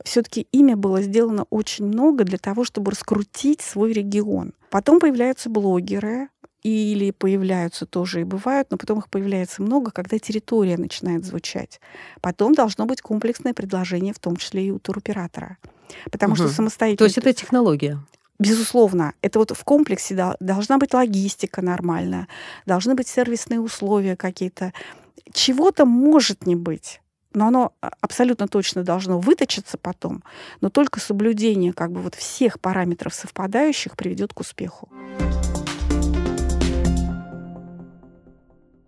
все-таки 0.05 0.47
имя 0.53 0.77
было 0.77 1.03
сделано 1.03 1.47
очень 1.51 1.87
много 1.87 2.25
для 2.25 2.39
того, 2.39 2.65
чтобы 2.65 2.91
раскрутить 2.91 3.61
свой 3.61 3.93
регион. 3.93 4.53
Потом 4.71 5.01
появляются 5.01 5.51
блогеры, 5.51 6.29
или 6.63 7.11
появляются 7.11 7.87
тоже 7.87 8.21
и 8.21 8.25
бывают, 8.25 8.71
но 8.71 8.77
потом 8.77 9.01
их 9.01 9.09
появляется 9.09 9.63
много, 9.63 9.91
когда 9.91 10.19
территория 10.19 10.77
начинает 10.77 11.25
звучать. 11.25 11.81
Потом 12.21 12.55
должно 12.55 12.87
быть 12.87 13.03
комплексное 13.03 13.53
предложение, 13.53 14.15
в 14.15 14.21
том 14.21 14.37
числе 14.37 14.67
и 14.67 14.71
у 14.71 14.79
туроператора. 14.79 15.59
Потому 16.11 16.35
угу. 16.35 16.43
что 16.43 16.49
самостоятельно... 16.49 16.99
То 16.99 17.05
есть 17.05 17.19
это 17.19 17.33
технология? 17.33 17.99
Безусловно, 18.39 19.15
это 19.23 19.39
вот 19.39 19.51
в 19.51 19.65
комплексе 19.65 20.35
должна 20.41 20.79
быть 20.79 20.95
логистика 20.95 21.63
нормальная, 21.63 22.29
должны 22.67 22.95
быть 22.95 23.09
сервисные 23.09 23.61
условия 23.61 24.17
какие-то. 24.17 24.73
Чего-то 25.33 25.85
может 25.85 26.47
не 26.47 26.57
быть 26.57 27.01
но 27.35 27.49
оно 27.49 27.73
а, 27.81 27.91
абсолютно 28.01 28.49
точно 28.49 28.83
должно 28.83 29.19
выточиться 29.19 29.79
потом, 29.79 30.23
но 30.61 30.71
только 30.71 31.01
соблюдение 31.01 31.73
как 31.73 31.93
бы 31.93 32.01
вот 32.01 32.15
всех 32.15 32.61
параметров 32.61 33.15
совпадающих 33.15 33.97
приведет 33.97 34.33
к 34.33 34.41
успеху. 34.41 34.89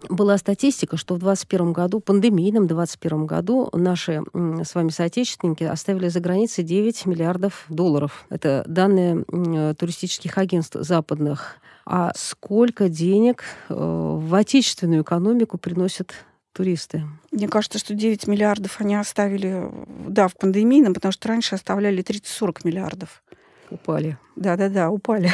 Была 0.09 0.37
статистика, 0.37 0.97
что 0.97 1.15
в 1.15 1.19
2021 1.19 1.73
году, 1.73 2.01
пандемийном 2.01 2.67
2021 2.67 3.27
году, 3.27 3.71
наши 3.73 4.23
с 4.35 4.75
вами 4.75 4.91
соотечественники 4.91 5.65
оставили 5.65 6.09
за 6.09 6.21
границей 6.21 6.63
9 6.63 7.07
миллиардов 7.07 7.65
долларов. 7.69 8.27
Это 8.29 8.65
данные 8.67 9.25
туристических 9.75 10.37
агентств 10.37 10.77
западных. 10.79 11.57
А 11.87 12.13
сколько 12.17 12.89
денег 12.89 13.45
э, 13.69 13.75
в 13.75 14.35
отечественную 14.35 15.03
экономику 15.03 15.59
приносят 15.59 16.15
туристы? 16.55 17.03
Мне 17.31 17.49
кажется, 17.49 17.79
что 17.79 17.95
9 17.95 18.27
миллиардов 18.27 18.81
они 18.81 18.95
оставили, 18.95 19.69
да, 20.09 20.29
в 20.29 20.35
пандемийном, 20.35 20.95
потому 20.95 21.13
что 21.13 21.29
раньше 21.29 21.55
оставляли 21.55 22.03
30-40 22.03 22.61
миллиардов. 22.65 23.23
Упали. 23.71 24.17
Да-да-да, 24.37 24.91
упали. 24.91 25.31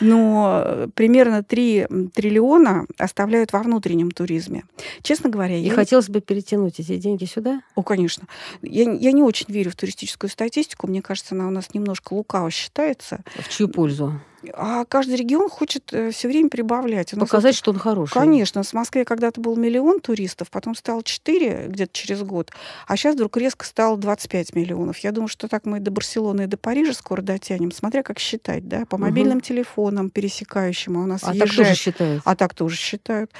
Но 0.00 0.88
примерно 0.94 1.42
3 1.42 1.86
триллиона 2.14 2.86
оставляют 2.98 3.52
во 3.52 3.60
внутреннем 3.60 4.10
туризме. 4.10 4.64
Честно 5.02 5.30
говоря... 5.30 5.56
И 5.56 5.62
я... 5.62 5.74
хотелось 5.74 6.08
бы 6.08 6.20
перетянуть 6.20 6.80
эти 6.80 6.96
деньги 6.96 7.24
сюда? 7.24 7.62
О, 7.74 7.82
конечно. 7.82 8.26
Я, 8.62 8.90
я 8.92 9.12
не 9.12 9.22
очень 9.22 9.46
верю 9.48 9.70
в 9.70 9.76
туристическую 9.76 10.30
статистику. 10.30 10.86
Мне 10.86 11.02
кажется, 11.02 11.34
она 11.34 11.48
у 11.48 11.50
нас 11.50 11.74
немножко 11.74 12.14
лукаво 12.14 12.50
считается. 12.50 13.20
В 13.38 13.48
чью 13.48 13.68
пользу? 13.68 14.20
А 14.52 14.84
каждый 14.84 15.16
регион 15.16 15.48
хочет 15.48 15.92
э, 15.92 16.10
все 16.10 16.28
время 16.28 16.48
прибавлять. 16.48 17.12
Показать, 17.12 17.52
это... 17.52 17.58
что 17.58 17.70
он 17.70 17.78
хороший. 17.78 18.12
Конечно. 18.12 18.62
В 18.62 18.72
Москве 18.72 19.04
когда-то 19.04 19.40
был 19.40 19.56
миллион 19.56 20.00
туристов, 20.00 20.50
потом 20.50 20.74
стало 20.74 21.02
4 21.02 21.66
где-то 21.68 21.92
через 21.92 22.22
год, 22.22 22.50
а 22.86 22.96
сейчас 22.96 23.14
вдруг 23.14 23.36
резко 23.36 23.64
стало 23.64 23.96
25 23.96 24.54
миллионов. 24.54 24.98
Я 24.98 25.12
думаю, 25.12 25.28
что 25.28 25.48
так 25.48 25.64
мы 25.64 25.80
до 25.80 25.90
Барселоны 25.90 26.42
и 26.42 26.46
до 26.46 26.56
Парижа 26.56 26.92
скоро 26.92 27.22
дотянем, 27.22 27.72
смотря 27.72 28.02
как 28.04 28.18
считать, 28.18 28.68
да, 28.68 28.86
по 28.86 28.98
мобильным 28.98 29.38
угу. 29.38 29.44
телефонам 29.44 30.10
пересекающим. 30.10 30.98
А 30.98 31.02
у 31.02 31.06
нас 31.06 31.24
а 31.24 31.32
езжает... 31.34 31.48
так 31.50 31.56
тоже 31.56 31.74
считают? 31.74 32.22
А 32.24 32.36
так 32.36 32.54
тоже 32.54 32.76
считают. 32.76 33.32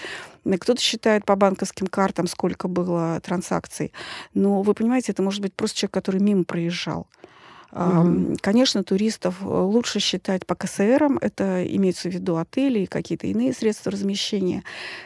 Кто-то 0.45 0.81
считает 0.81 1.25
по 1.25 1.37
банковским 1.37 1.87
картам, 1.87 2.27
сколько 2.27 2.67
было 2.69 3.21
транзакций. 3.21 3.93
Но 4.35 4.63
вы 4.63 4.75
понимаете, 4.75 5.13
это 5.13 5.23
может 5.23 5.41
быть 5.41 5.55
просто 5.55 5.79
человек, 5.79 5.95
который 5.95 6.21
мимо 6.21 6.45
проезжал. 6.45 7.07
Угу. 7.75 8.37
Конечно, 8.41 8.85
туристов 8.85 9.43
э, 9.43 9.47
лучше 9.47 9.99
считать 9.99 10.47
по 10.47 10.55
КСРам, 10.55 11.19
это 11.21 11.67
имеется 11.67 12.09
в 12.09 12.13
виду 12.13 12.37
отели 12.37 12.81
и 12.81 12.87
какие-то 12.87 13.27
иные 13.27 13.53
средства 13.53 13.91
размещения. 13.91 14.63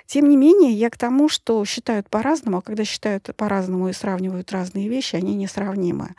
Тем 0.07 0.29
не 0.29 0.37
менее, 0.37 0.73
я 0.73 0.91
к 0.91 0.99
тому, 0.99 1.31
что 1.31 1.65
считают 1.65 2.11
по-разному, 2.11 2.59
а 2.59 2.61
когда 2.61 2.85
считают 2.85 3.31
по-разному 3.37 3.89
и 3.89 3.95
сравнивают 3.95 4.53
разные 4.53 4.89
вещи, 4.89 5.17
они 5.17 5.35
несравнимы. 5.35 6.15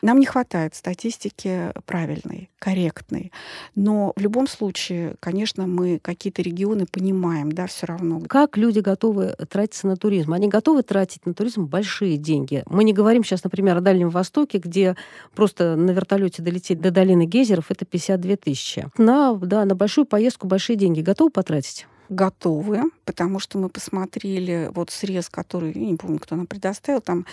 Нам 0.00 0.18
не 0.20 0.26
хватает 0.26 0.74
статистики 0.74 1.70
правильной, 1.84 2.48
корректной. 2.58 3.30
Но 3.74 4.14
в 4.16 4.20
любом 4.20 4.46
случае, 4.46 5.16
конечно, 5.20 5.66
мы 5.66 5.98
какие-то 5.98 6.40
регионы 6.40 6.86
понимаем, 6.86 7.52
да, 7.52 7.66
все 7.66 7.86
равно. 7.86 8.20
Как 8.26 8.56
люди 8.56 8.78
готовы 8.78 9.34
тратиться 9.50 9.86
на 9.86 9.96
туризм? 9.96 10.32
Они 10.32 10.48
готовы 10.48 10.82
тратить 10.82 11.26
на 11.26 11.34
туризм 11.34 11.66
большие 11.66 12.16
деньги. 12.16 12.62
Мы 12.66 12.84
не 12.84 12.94
говорим 12.94 13.22
сейчас, 13.22 13.44
например, 13.44 13.76
о 13.76 13.80
Дальнем 13.82 14.08
Востоке, 14.08 14.58
где 14.58 14.96
просто 15.34 15.76
на 15.90 15.94
вертолете 15.94 16.42
долететь 16.42 16.80
до 16.80 16.90
долины 16.90 17.26
гейзеров, 17.26 17.70
это 17.70 17.84
52 17.84 18.36
тысячи. 18.36 18.86
На, 18.96 19.34
да, 19.34 19.64
на 19.64 19.74
большую 19.74 20.06
поездку 20.06 20.46
большие 20.46 20.76
деньги 20.76 21.00
готовы 21.00 21.30
потратить? 21.30 21.86
готовы, 22.10 22.82
потому 23.04 23.38
что 23.38 23.56
мы 23.56 23.68
посмотрели 23.68 24.68
вот 24.74 24.90
срез, 24.90 25.28
который, 25.28 25.72
я 25.72 25.86
не 25.86 25.96
помню, 25.96 26.18
кто 26.18 26.34
нам 26.34 26.48
предоставил, 26.48 27.00
там 27.00 27.24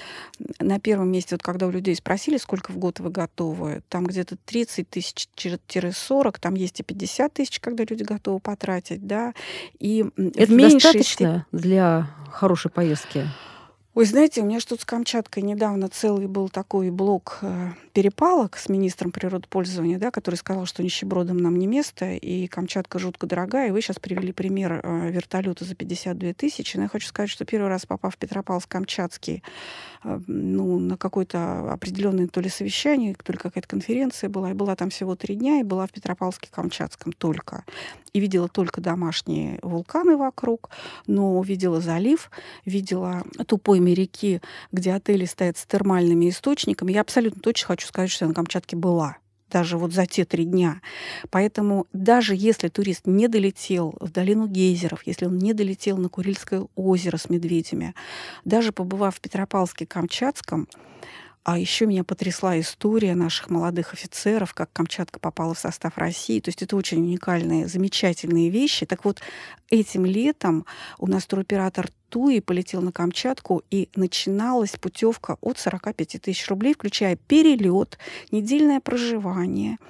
на 0.60 0.80
первом 0.80 1.12
месте, 1.12 1.34
вот 1.34 1.42
когда 1.42 1.66
у 1.66 1.72
людей 1.72 1.96
спросили, 1.96 2.38
сколько 2.38 2.72
в 2.72 2.78
год 2.78 3.00
вы 3.00 3.10
готовы, 3.10 3.82
там 3.90 4.06
где-то 4.06 4.38
30 4.46 4.88
тысяч-40, 4.88 6.36
там 6.40 6.54
есть 6.54 6.80
и 6.80 6.84
50 6.84 7.34
тысяч, 7.34 7.60
когда 7.60 7.86
люди 7.90 8.04
готовы 8.04 8.40
потратить, 8.40 9.08
да, 9.08 9.34
и 9.80 10.06
Это 10.16 10.54
в 10.54 10.58
достаточно 10.58 11.48
для 11.52 12.12
хорошей 12.32 12.70
поездки? 12.70 13.28
Ой, 13.98 14.06
знаете, 14.06 14.42
у 14.42 14.46
меня 14.46 14.60
что-то 14.60 14.84
с 14.84 14.86
Камчаткой 14.86 15.42
недавно 15.42 15.90
целый 15.90 16.28
был 16.28 16.50
такой 16.50 16.92
блок 16.92 17.40
э, 17.42 17.72
перепалок 17.94 18.56
с 18.56 18.70
министром 18.70 19.12
природопользования, 19.12 19.98
да, 19.98 20.12
который 20.12 20.36
сказал, 20.36 20.68
что 20.68 20.84
нищебродам 20.84 21.38
нам 21.38 21.58
не 21.58 21.66
место, 21.66 22.12
и 22.12 22.46
Камчатка 22.46 23.00
жутко 23.00 23.26
дорогая. 23.26 23.70
И 23.70 23.72
вы 23.72 23.82
сейчас 23.82 23.98
привели 23.98 24.32
пример 24.34 24.82
э, 24.84 25.10
вертолета 25.10 25.66
за 25.66 25.74
52 25.74 26.34
тысячи. 26.34 26.78
Но 26.78 26.84
я 26.84 26.90
хочу 26.90 27.08
сказать, 27.08 27.32
что 27.32 27.44
первый 27.44 27.70
раз 27.70 27.88
попав 27.88 28.14
в 28.14 28.20
Петропавловск-Камчатский, 28.20 29.42
ну, 30.28 30.80
на 30.80 30.98
какое-то 30.98 31.72
определенное 31.72 32.28
то 32.28 32.42
ли 32.42 32.50
совещание, 32.50 33.16
то 33.16 33.32
ли 33.32 33.38
какая-то 33.38 33.68
конференция 33.68 34.30
была, 34.30 34.52
и 34.52 34.54
была 34.54 34.76
там 34.76 34.90
всего 34.90 35.16
три 35.16 35.36
дня, 35.36 35.60
и 35.60 35.64
была 35.64 35.88
в 35.88 35.92
Петропавловске-Камчатском 35.92 37.14
только. 37.18 37.66
И 38.14 38.20
видела 38.20 38.48
только 38.48 38.82
домашние 38.82 39.60
вулканы 39.62 40.18
вокруг, 40.18 40.70
но 41.06 41.42
видела 41.42 41.82
залив, 41.82 42.32
видела 42.66 43.24
тупой 43.46 43.80
реки, 43.94 44.42
где 44.72 44.94
отели 44.94 45.26
стоят 45.26 45.58
с 45.58 45.66
термальными 45.66 46.30
источниками. 46.30 46.94
Я 46.94 47.02
абсолютно 47.02 47.42
точно 47.42 47.68
хочу 47.68 47.88
сказать, 47.88 48.10
что 48.10 48.26
я 48.26 48.30
на 48.30 48.36
Камчатке 48.36 48.76
была 48.76 49.18
даже 49.50 49.78
вот 49.78 49.94
за 49.94 50.06
те 50.06 50.26
три 50.26 50.46
дня. 50.46 50.82
Поэтому 51.30 51.88
даже 51.94 52.36
если 52.36 52.68
турист 52.68 53.06
не 53.06 53.28
долетел 53.28 53.96
в 54.00 54.12
долину 54.12 54.48
гейзеров, 54.48 55.04
если 55.06 55.26
он 55.26 55.38
не 55.38 55.54
долетел 55.54 55.98
на 55.98 56.10
Курильское 56.10 56.66
озеро 56.76 57.18
с 57.18 57.30
медведями, 57.30 57.96
даже 58.46 58.72
побывав 58.72 59.16
в 59.16 59.22
Петропавловске-Камчатском, 59.22 60.68
а 61.48 61.58
еще 61.58 61.86
меня 61.86 62.04
потрясла 62.04 62.60
история 62.60 63.16
наших 63.16 63.50
молодых 63.50 63.94
офицеров, 63.94 64.54
как 64.54 64.70
Камчатка 64.74 65.18
попала 65.18 65.54
в 65.54 65.60
состав 65.60 65.98
России. 65.98 66.42
То 66.42 66.50
есть 66.50 66.62
это 66.62 66.76
очень 66.76 66.98
уникальные, 66.98 67.70
замечательные 67.70 68.50
вещи. 68.50 68.86
Так 68.86 69.06
вот, 69.06 69.22
этим 69.70 70.06
летом 70.06 70.66
у 71.00 71.08
нас 71.08 71.26
туроператор 71.26 71.88
Туи 72.10 72.40
полетел 72.40 72.82
на 72.82 72.92
Камчатку, 72.92 73.64
и 73.70 73.90
начиналась 73.96 74.72
путевка 74.72 75.38
от 75.42 75.58
45 75.58 76.22
тысяч 76.22 76.48
рублей, 76.48 76.74
включая 76.74 77.16
перелет, 77.16 77.98
недельное 78.32 78.80
проживание– 78.80 79.78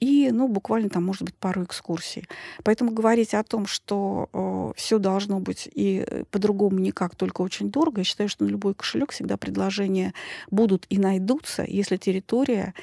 и, 0.00 0.30
ну, 0.32 0.48
буквально 0.48 0.88
там, 0.88 1.04
может 1.04 1.22
быть, 1.22 1.34
пару 1.34 1.64
экскурсий. 1.64 2.26
Поэтому 2.64 2.90
говорить 2.90 3.34
о 3.34 3.42
том, 3.42 3.66
что 3.66 4.28
э, 4.32 4.72
все 4.76 4.98
должно 4.98 5.40
быть 5.40 5.68
и 5.72 6.04
э, 6.06 6.24
по-другому 6.30 6.78
никак, 6.78 7.14
только 7.14 7.42
очень 7.42 7.70
дорого, 7.70 8.00
я 8.00 8.04
считаю, 8.04 8.28
что 8.28 8.44
на 8.44 8.48
любой 8.48 8.74
кошелек 8.74 9.12
всегда 9.12 9.36
предложения 9.36 10.12
будут 10.50 10.86
и 10.88 10.98
найдутся, 10.98 11.64
если 11.66 11.96
территория 11.96 12.74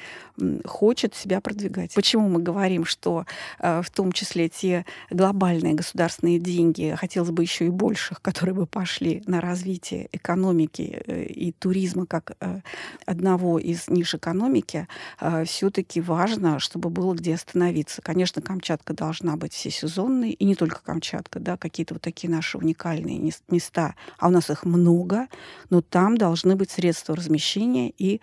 хочет 0.64 1.14
себя 1.14 1.40
продвигать. 1.40 1.94
Почему 1.94 2.28
мы 2.28 2.40
говорим, 2.40 2.84
что 2.84 3.26
э, 3.58 3.82
в 3.82 3.90
том 3.90 4.12
числе 4.12 4.48
те 4.48 4.84
глобальные 5.10 5.74
государственные 5.74 6.38
деньги, 6.38 6.94
хотелось 6.98 7.30
бы 7.30 7.42
еще 7.42 7.66
и 7.66 7.70
больших, 7.70 8.20
которые 8.20 8.54
бы 8.54 8.66
пошли 8.66 9.22
на 9.26 9.40
развитие 9.40 10.08
экономики 10.12 11.02
э, 11.06 11.24
и 11.24 11.52
туризма 11.52 12.06
как 12.06 12.36
э, 12.40 12.60
одного 13.06 13.58
из 13.58 13.88
ниш 13.88 14.14
экономики, 14.14 14.88
э, 15.20 15.44
все-таки 15.44 16.00
важно, 16.00 16.58
чтобы 16.58 16.90
было 16.94 17.14
где 17.14 17.34
остановиться. 17.34 18.00
Конечно, 18.00 18.40
Камчатка 18.40 18.94
должна 18.94 19.36
быть 19.36 19.52
всесезонной, 19.52 20.30
и 20.30 20.44
не 20.44 20.54
только 20.54 20.82
Камчатка, 20.82 21.40
да, 21.40 21.56
какие-то 21.56 21.94
вот 21.94 22.02
такие 22.02 22.30
наши 22.30 22.56
уникальные 22.56 23.32
места, 23.48 23.94
а 24.18 24.28
у 24.28 24.30
нас 24.30 24.48
их 24.48 24.64
много, 24.64 25.26
но 25.68 25.82
там 25.82 26.16
должны 26.16 26.56
быть 26.56 26.70
средства 26.70 27.14
размещения 27.16 27.90
и 27.90 28.20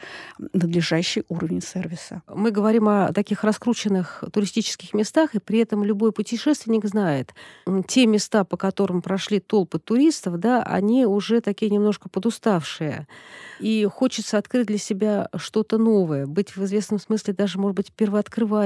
надлежащий 0.53 1.23
уровень 1.29 1.61
сервиса. 1.61 2.23
Мы 2.27 2.51
говорим 2.51 2.87
о 2.87 3.13
таких 3.13 3.43
раскрученных 3.43 4.23
туристических 4.31 4.93
местах, 4.93 5.35
и 5.35 5.39
при 5.39 5.59
этом 5.59 5.83
любой 5.83 6.11
путешественник 6.11 6.85
знает, 6.85 7.33
те 7.87 8.05
места, 8.05 8.43
по 8.43 8.57
которым 8.57 9.01
прошли 9.01 9.39
толпы 9.39 9.79
туристов, 9.79 10.39
да, 10.39 10.63
они 10.63 11.05
уже 11.05 11.41
такие 11.41 11.69
немножко 11.69 12.09
подуставшие. 12.09 13.07
И 13.59 13.85
хочется 13.85 14.37
открыть 14.37 14.67
для 14.67 14.77
себя 14.77 15.29
что-то 15.35 15.77
новое, 15.77 16.25
быть 16.25 16.55
в 16.55 16.63
известном 16.63 16.99
смысле 16.99 17.33
даже, 17.33 17.59
может 17.59 17.75
быть, 17.75 17.91
первооткрывателем, 17.91 18.60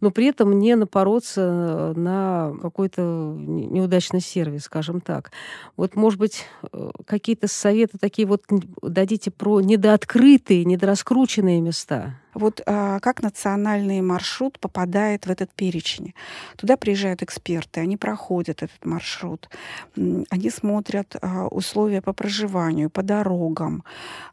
но 0.00 0.10
при 0.10 0.26
этом 0.26 0.58
не 0.58 0.74
напороться 0.76 1.92
на 1.96 2.52
какой-то 2.60 3.02
неудачный 3.36 4.20
сервис, 4.20 4.64
скажем 4.64 5.00
так. 5.00 5.32
Вот, 5.76 5.96
может 5.96 6.18
быть, 6.18 6.44
э, 6.72 6.90
какие-то 7.06 7.48
советы 7.48 7.98
такие 7.98 8.26
вот 8.26 8.42
дадите 8.82 9.30
про 9.30 9.60
недооткрытые, 9.60 10.64
недораскрученные 10.64 11.60
места? 11.60 12.20
Вот 12.34 12.60
а, 12.66 13.00
как 13.00 13.22
национальный 13.22 14.00
маршрут 14.00 14.58
попадает 14.58 15.26
в 15.26 15.30
этот 15.30 15.50
перечень? 15.52 16.14
Туда 16.56 16.76
приезжают 16.76 17.22
эксперты, 17.22 17.80
они 17.80 17.96
проходят 17.96 18.62
этот 18.62 18.84
маршрут, 18.84 19.48
они 19.96 20.50
смотрят 20.50 21.16
а, 21.20 21.46
условия 21.48 22.02
по 22.02 22.12
проживанию, 22.12 22.90
по 22.90 23.02
дорогам, 23.02 23.84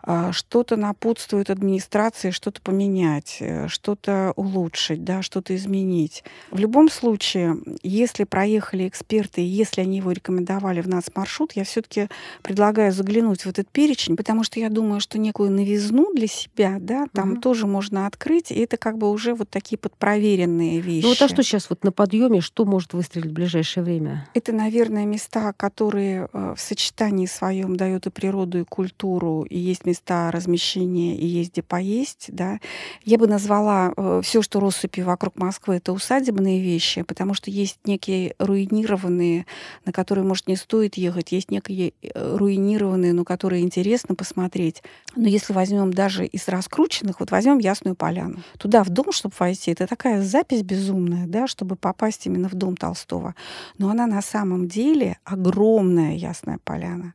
а, 0.04 0.32
что-то 0.32 0.76
напутствует 0.76 1.50
администрации, 1.50 2.32
что-то 2.32 2.62
поменять, 2.62 3.38
э, 3.40 3.68
что-то 3.68 4.34
улучшить, 4.36 5.04
да, 5.04 5.22
что-то 5.22 5.56
изменить. 5.56 6.24
В 6.52 6.60
любом 6.60 6.90
случае, 6.90 7.58
если 7.84 8.24
проехали 8.24 8.88
эксперты, 8.88 9.42
если 9.42 9.82
они 9.82 9.98
его 9.98 10.12
рекомендовали 10.12 10.82
в 10.82 10.88
нас 10.88 11.06
маршрут, 11.16 11.54
я 11.54 11.64
все-таки 11.64 12.10
предлагаю 12.44 12.92
заглянуть 12.92 13.46
в 13.46 13.48
этот 13.48 13.70
перечень, 13.70 14.16
потому 14.16 14.44
что 14.44 14.60
я 14.60 14.70
думаю, 14.70 15.00
что 15.00 15.18
некую 15.18 15.52
новизну 15.52 16.14
для 16.14 16.28
себя, 16.28 16.78
да, 16.80 17.08
там 17.14 17.34
угу. 17.34 17.42
тоже 17.42 17.68
можно 17.68 17.87
можно 17.88 18.06
открыть, 18.06 18.52
и 18.52 18.60
это 18.60 18.76
как 18.76 18.98
бы 18.98 19.10
уже 19.10 19.34
вот 19.34 19.50
такие 19.50 19.78
подпроверенные 19.78 20.82
вещи. 20.82 21.06
Ну 21.06 21.10
вот 21.10 21.22
а 21.22 21.30
что 21.30 21.42
сейчас 21.42 21.70
вот 21.70 21.86
на 21.86 21.94
подъеме, 21.94 22.42
что 22.42 22.66
может 22.66 22.94
выстрелить 22.94 23.32
в 23.32 23.34
ближайшее 23.34 23.84
время? 23.84 24.28
Это, 24.34 24.52
наверное, 24.52 25.06
места, 25.06 25.54
которые 25.54 26.28
э, 26.34 26.54
в 26.58 26.60
сочетании 26.60 27.28
своем 27.28 27.78
дают 27.78 28.06
и 28.06 28.10
природу, 28.10 28.60
и 28.60 28.64
культуру, 28.64 29.44
и 29.44 29.58
есть 29.58 29.86
места 29.86 30.32
размещения, 30.32 31.16
и 31.16 31.26
есть 31.26 31.54
где 31.54 31.62
поесть, 31.62 32.26
да. 32.28 32.60
Я 33.06 33.18
бы 33.18 33.28
назвала 33.28 33.94
э, 33.96 34.22
все, 34.22 34.42
что 34.42 34.60
россыпи 34.60 35.02
вокруг 35.02 35.38
Москвы, 35.38 35.76
это 35.76 35.94
усадебные 35.94 36.62
вещи, 36.62 37.04
потому 37.04 37.34
что 37.34 37.50
есть 37.50 37.80
некие 37.86 38.36
руинированные, 38.38 39.46
на 39.86 39.94
которые, 39.94 40.26
может, 40.26 40.48
не 40.48 40.58
стоит 40.58 40.98
ехать, 40.98 41.32
есть 41.32 41.52
некие 41.52 41.94
э, 42.02 42.36
руинированные, 42.36 43.14
но 43.14 43.24
которые 43.24 43.64
интересно 43.64 44.14
посмотреть. 44.14 44.84
Но 45.16 45.28
если 45.28 45.54
возьмем 45.54 45.94
даже 45.94 46.26
из 46.26 46.50
раскрученных, 46.50 47.22
вот 47.22 47.32
возьмем 47.32 47.60
я 47.60 47.76
Красную 47.78 47.96
Поляну. 47.96 48.40
Туда, 48.58 48.84
в 48.84 48.90
дом, 48.90 49.12
чтобы 49.12 49.36
войти, 49.38 49.72
это 49.72 49.86
такая 49.86 50.24
запись 50.24 50.64
безумная, 50.64 51.28
да, 51.28 51.46
чтобы 51.48 51.76
попасть 51.76 52.26
именно 52.26 52.50
в 52.50 52.56
дом 52.56 52.76
Толстого. 52.76 53.36
Но 53.78 53.90
она 53.90 54.08
на 54.08 54.22
самом 54.22 54.68
деле 54.68 55.20
огромная 55.24 56.16
Ясная 56.16 56.60
Поляна. 56.64 57.14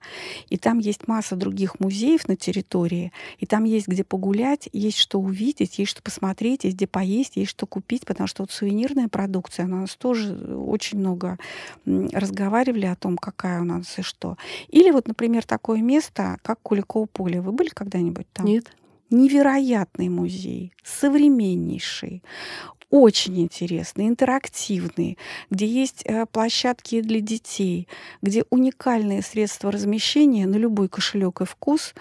И 0.51 0.57
там 0.57 0.79
есть 0.79 1.09
масса 1.09 1.35
других 1.35 1.81
музеев 1.81 2.29
на 2.29 2.37
территории, 2.37 3.13
и 3.39 3.47
там 3.47 3.65
есть 3.65 3.89
где 3.89 4.05
погулять, 4.05 4.69
есть 4.73 4.99
что 4.99 5.19
увидеть, 5.19 5.81
есть 5.81 5.91
что 5.91 6.03
посмотреть, 6.03 6.63
есть 6.63 6.77
где 6.77 6.87
поесть, 6.87 7.37
есть 7.37 7.51
что 7.51 7.67
купить, 7.67 8.07
потому 8.07 8.29
что 8.29 8.45
вот 8.45 8.53
сувенирная 8.53 9.09
продукция, 9.09 9.65
она 9.65 9.79
у 9.79 9.81
нас 9.81 9.97
тоже 9.97 10.35
очень 10.57 10.99
много 10.99 11.39
разговаривали 11.85 12.87
о 12.87 12.95
том, 12.95 13.17
какая 13.17 13.61
у 13.61 13.65
нас 13.65 13.99
и 13.99 14.03
что. 14.03 14.37
Или 14.69 14.93
вот, 14.93 15.09
например, 15.09 15.45
такое 15.45 15.83
место, 15.83 16.39
как 16.43 16.61
Куликово 16.63 17.07
поле. 17.07 17.41
Вы 17.41 17.51
были 17.51 17.69
когда-нибудь 17.69 18.27
там? 18.33 18.47
Нет 18.47 18.71
невероятный 19.13 20.09
музей, 20.09 20.73
современнейший, 20.83 22.23
очень 22.91 23.41
интересный, 23.41 24.09
интерактивный, 24.09 25.17
где 25.51 25.67
есть 25.67 26.03
э, 26.05 26.27
площадки 26.27 27.01
для 27.01 27.21
детей, 27.21 27.89
где 28.21 28.45
уникальные 28.51 29.23
средства 29.23 29.73
размещения 29.73 30.47
на 30.47 30.57
любой 30.57 30.89
кошелек 30.89 31.41
и 31.41 31.47
вкус, 31.47 31.95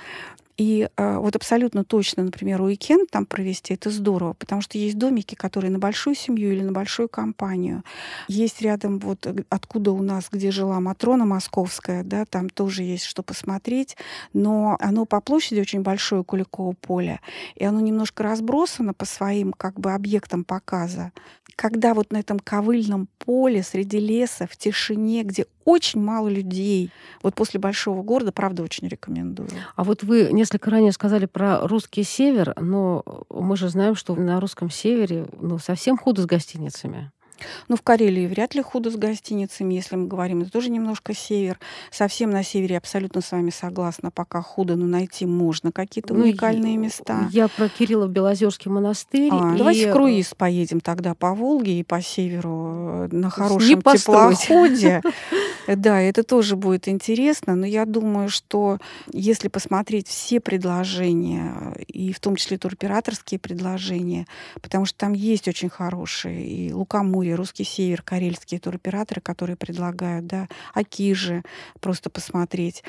и 0.62 0.88
э, 0.96 1.18
вот 1.18 1.36
абсолютно 1.36 1.84
точно, 1.84 2.22
например, 2.22 2.62
уикенд 2.62 3.10
там 3.10 3.26
провести, 3.26 3.74
это 3.74 3.90
здорово, 3.90 4.34
потому 4.34 4.62
что 4.62 4.78
есть 4.78 4.96
домики, 4.96 5.34
которые 5.34 5.72
на 5.72 5.80
большую 5.80 6.16
семью 6.16 6.52
или 6.52 6.62
на 6.62 6.72
большую 6.72 7.10
компанию. 7.10 7.84
Есть 8.28 8.62
рядом, 8.62 9.00
вот 9.00 9.26
э, 9.26 9.44
откуда 9.50 9.92
у 9.92 10.04
нас, 10.04 10.28
где 10.32 10.52
жила 10.52 10.80
Матрона 10.80 11.26
Московская, 11.26 12.04
да, 12.04 12.26
там 12.26 12.48
тоже 12.48 12.84
есть 12.84 13.06
что 13.06 13.24
посмотреть, 13.24 13.98
но 14.34 14.78
оно 14.80 15.06
по 15.06 15.20
площади 15.20 15.62
очень 15.62 15.82
большое, 15.82 16.24
Куликово 16.24 16.74
поле, 16.74 17.22
и 17.56 17.66
оно 17.66 17.80
немножко 17.80 18.22
разбросано 18.22 18.94
по 18.94 19.06
своим 19.06 19.54
как 19.54 19.80
бы 19.80 19.94
объектам 19.94 20.44
показа. 20.44 21.12
Когда 21.56 21.96
вот 21.96 22.12
на 22.12 22.18
этом 22.18 22.40
ковыльном 22.40 23.08
поле 23.18 23.64
среди 23.64 24.00
леса, 24.00 24.46
в 24.46 24.56
тишине, 24.58 25.24
где 25.24 25.48
очень 25.66 26.02
мало 26.02 26.28
людей. 26.28 26.92
Вот 27.24 27.36
после 27.36 27.60
большого 27.60 28.04
города, 28.04 28.32
правда, 28.32 28.64
очень 28.64 28.88
рекомендую. 28.88 29.50
А 29.76 29.84
вот 29.84 30.04
вы 30.04 30.30
несколько 30.32 30.70
ранее 30.70 30.92
сказали 30.92 31.26
про 31.26 31.68
русский 31.68 32.04
север, 32.04 32.54
но 32.60 33.04
мы 33.30 33.56
же 33.58 33.70
знаем, 33.70 33.96
что 33.96 34.16
на 34.16 34.40
русском 34.40 34.70
севере 34.70 35.28
ну, 35.40 35.58
совсем 35.58 35.98
худо 35.98 36.22
с 36.22 36.26
гостиницами. 36.26 37.12
Ну, 37.68 37.76
в 37.76 37.82
Карелии 37.82 38.28
вряд 38.28 38.56
ли 38.56 38.62
худо 38.62 38.92
с 38.92 38.96
гостиницами, 38.96 39.74
если 39.74 39.96
мы 39.96 40.08
говорим. 40.08 40.42
Это 40.42 40.52
тоже 40.52 40.70
немножко 40.70 41.14
север. 41.14 41.60
Совсем 41.92 42.30
на 42.32 42.44
севере 42.44 42.78
абсолютно 42.78 43.22
с 43.22 43.32
вами 43.32 43.50
согласна. 43.50 44.12
Пока 44.12 44.42
худо, 44.42 44.76
но 44.76 44.86
найти 44.86 45.26
можно 45.26 45.72
какие-то 45.72 46.14
ну, 46.14 46.24
уникальные 46.24 46.78
места. 46.78 47.28
Я 47.32 47.48
про 47.48 47.70
Кирилла 47.70 48.08
Белозерский 48.08 48.72
монастырь. 48.72 49.30
А, 49.32 49.54
и... 49.54 49.58
Давайте 49.58 49.90
в 49.90 49.94
круиз 49.94 50.34
поедем 50.36 50.80
тогда 50.80 51.14
по 51.14 51.34
Волге 51.34 51.80
и 51.80 51.84
по 51.84 52.02
северу 52.02 53.08
э, 53.12 53.16
на 53.16 53.30
хорошем 53.30 53.82
теплоходе. 53.82 55.02
Да, 55.68 56.02
это 56.02 56.24
тоже 56.24 56.56
будет 56.56 56.88
интересно. 56.88 57.56
Но 57.56 57.66
я 57.66 57.86
думаю, 57.86 58.30
что 58.30 58.80
если 59.12 59.48
посмотреть 59.48 60.08
все 60.08 60.40
предложения, 60.40 61.76
и 61.88 62.12
в 62.14 62.20
том 62.20 62.36
числе 62.36 62.58
туроператорские 62.58 63.40
предложения, 63.40 64.26
потому 64.62 64.86
что 64.86 64.98
там 64.98 65.14
есть 65.14 65.48
очень 65.48 65.70
хорошие, 65.70 66.46
и 66.46 66.74
Лукоморье, 66.74 67.31
Приморье, 67.32 67.36
Русский 67.36 67.64
Север, 67.64 68.02
карельские 68.02 68.60
туроператоры, 68.60 69.22
которые 69.22 69.56
предлагают, 69.56 70.28
да, 70.28 70.48
Акижи 70.74 71.44
просто 71.80 72.10
посмотреть. 72.10 72.84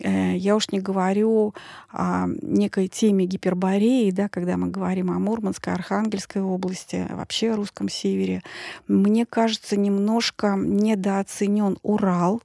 Э, 0.00 0.36
я 0.36 0.56
уж 0.56 0.70
не 0.70 0.80
говорю 0.80 1.54
о 1.90 2.26
некой 2.42 2.88
теме 2.88 3.26
гипербореи, 3.26 4.10
да, 4.10 4.28
когда 4.28 4.56
мы 4.56 4.68
говорим 4.68 5.10
о 5.10 5.18
Мурманской, 5.18 5.72
Архангельской 5.72 6.42
области, 6.42 7.06
вообще 7.10 7.52
о 7.52 7.56
русском 7.56 7.88
севере. 7.88 8.42
Мне 8.88 9.24
кажется, 9.26 9.76
немножко 9.76 10.54
недооценен 10.56 11.78
Урал, 11.82 12.42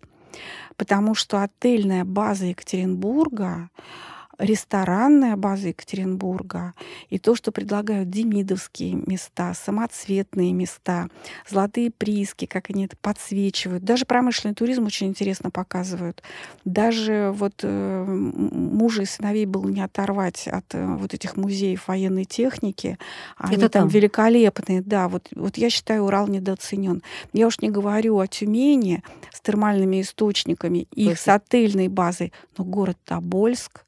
потому 0.77 1.15
что 1.15 1.43
отельная 1.43 2.05
база 2.05 2.45
Екатеринбурга 2.45 3.69
ресторанная 4.37 5.35
база 5.35 5.69
Екатеринбурга 5.69 6.73
и 7.09 7.19
то, 7.19 7.35
что 7.35 7.51
предлагают 7.51 8.09
демидовские 8.09 8.95
места, 9.05 9.53
самоцветные 9.53 10.53
места, 10.53 11.09
золотые 11.49 11.91
прииски, 11.91 12.45
как 12.45 12.69
они 12.69 12.85
это 12.85 12.97
подсвечивают. 12.97 13.83
Даже 13.83 14.05
промышленный 14.05 14.55
туризм 14.55 14.85
очень 14.85 15.07
интересно 15.07 15.51
показывают. 15.51 16.21
Даже 16.65 17.31
вот 17.33 17.61
э, 17.63 18.05
мужа 18.05 19.03
и 19.03 19.05
сыновей 19.05 19.45
было 19.45 19.67
не 19.67 19.81
оторвать 19.81 20.47
от 20.47 20.73
э, 20.73 20.85
вот 20.85 21.13
этих 21.13 21.37
музеев 21.37 21.87
военной 21.87 22.25
техники. 22.25 22.97
Они 23.37 23.55
это 23.55 23.69
там, 23.69 23.83
там 23.83 23.89
великолепные. 23.89 24.81
Да, 24.81 25.07
вот, 25.07 25.29
вот 25.35 25.57
я 25.57 25.69
считаю, 25.69 26.03
Урал 26.03 26.27
недооценен. 26.27 27.01
Я 27.33 27.47
уж 27.47 27.59
не 27.59 27.69
говорю 27.69 28.19
о 28.19 28.27
Тюмени 28.27 29.03
с 29.31 29.41
термальными 29.41 30.01
источниками, 30.01 30.87
их 30.91 31.19
с 31.19 31.27
отельной 31.27 31.87
базой, 31.87 32.33
но 32.57 32.65
город 32.65 32.97
Тобольск, 33.05 33.84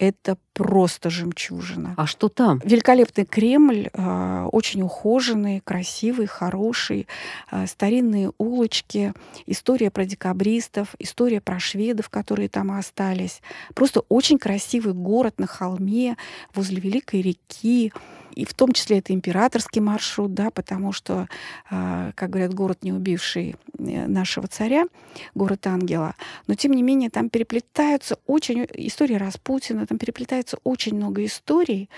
это 0.00 0.38
просто 0.53 1.09
жемчужина. 1.09 1.93
А 1.97 2.05
что 2.05 2.29
там? 2.29 2.61
Великолепный 2.63 3.25
Кремль, 3.25 3.89
э, 3.91 4.47
очень 4.51 4.81
ухоженный, 4.81 5.61
красивый, 5.61 6.27
хороший, 6.27 7.07
э, 7.51 7.67
старинные 7.67 8.31
улочки, 8.37 9.13
история 9.45 9.91
про 9.91 10.05
декабристов, 10.05 10.95
история 10.99 11.41
про 11.41 11.59
шведов, 11.59 12.09
которые 12.09 12.49
там 12.49 12.71
остались. 12.71 13.41
Просто 13.73 14.01
очень 14.09 14.37
красивый 14.37 14.93
город 14.93 15.39
на 15.39 15.47
холме 15.47 16.17
возле 16.53 16.79
Великой 16.79 17.21
реки. 17.21 17.93
И 18.33 18.45
в 18.45 18.53
том 18.53 18.71
числе 18.71 18.99
это 18.99 19.13
императорский 19.13 19.81
маршрут, 19.81 20.33
да, 20.33 20.51
потому 20.51 20.93
что, 20.93 21.27
э, 21.69 22.11
как 22.15 22.29
говорят, 22.29 22.53
город, 22.53 22.79
не 22.83 22.93
убивший 22.93 23.55
нашего 23.77 24.47
царя, 24.47 24.85
город 25.33 25.65
ангела. 25.67 26.15
Но, 26.47 26.55
тем 26.55 26.71
не 26.73 26.83
менее, 26.83 27.09
там 27.09 27.29
переплетаются 27.29 28.17
очень... 28.27 28.67
История 28.73 29.17
Распутина, 29.17 29.87
там 29.87 29.97
переплетается 30.41 30.57
очень 30.63 30.95
много 30.95 31.23
историй. 31.25 31.89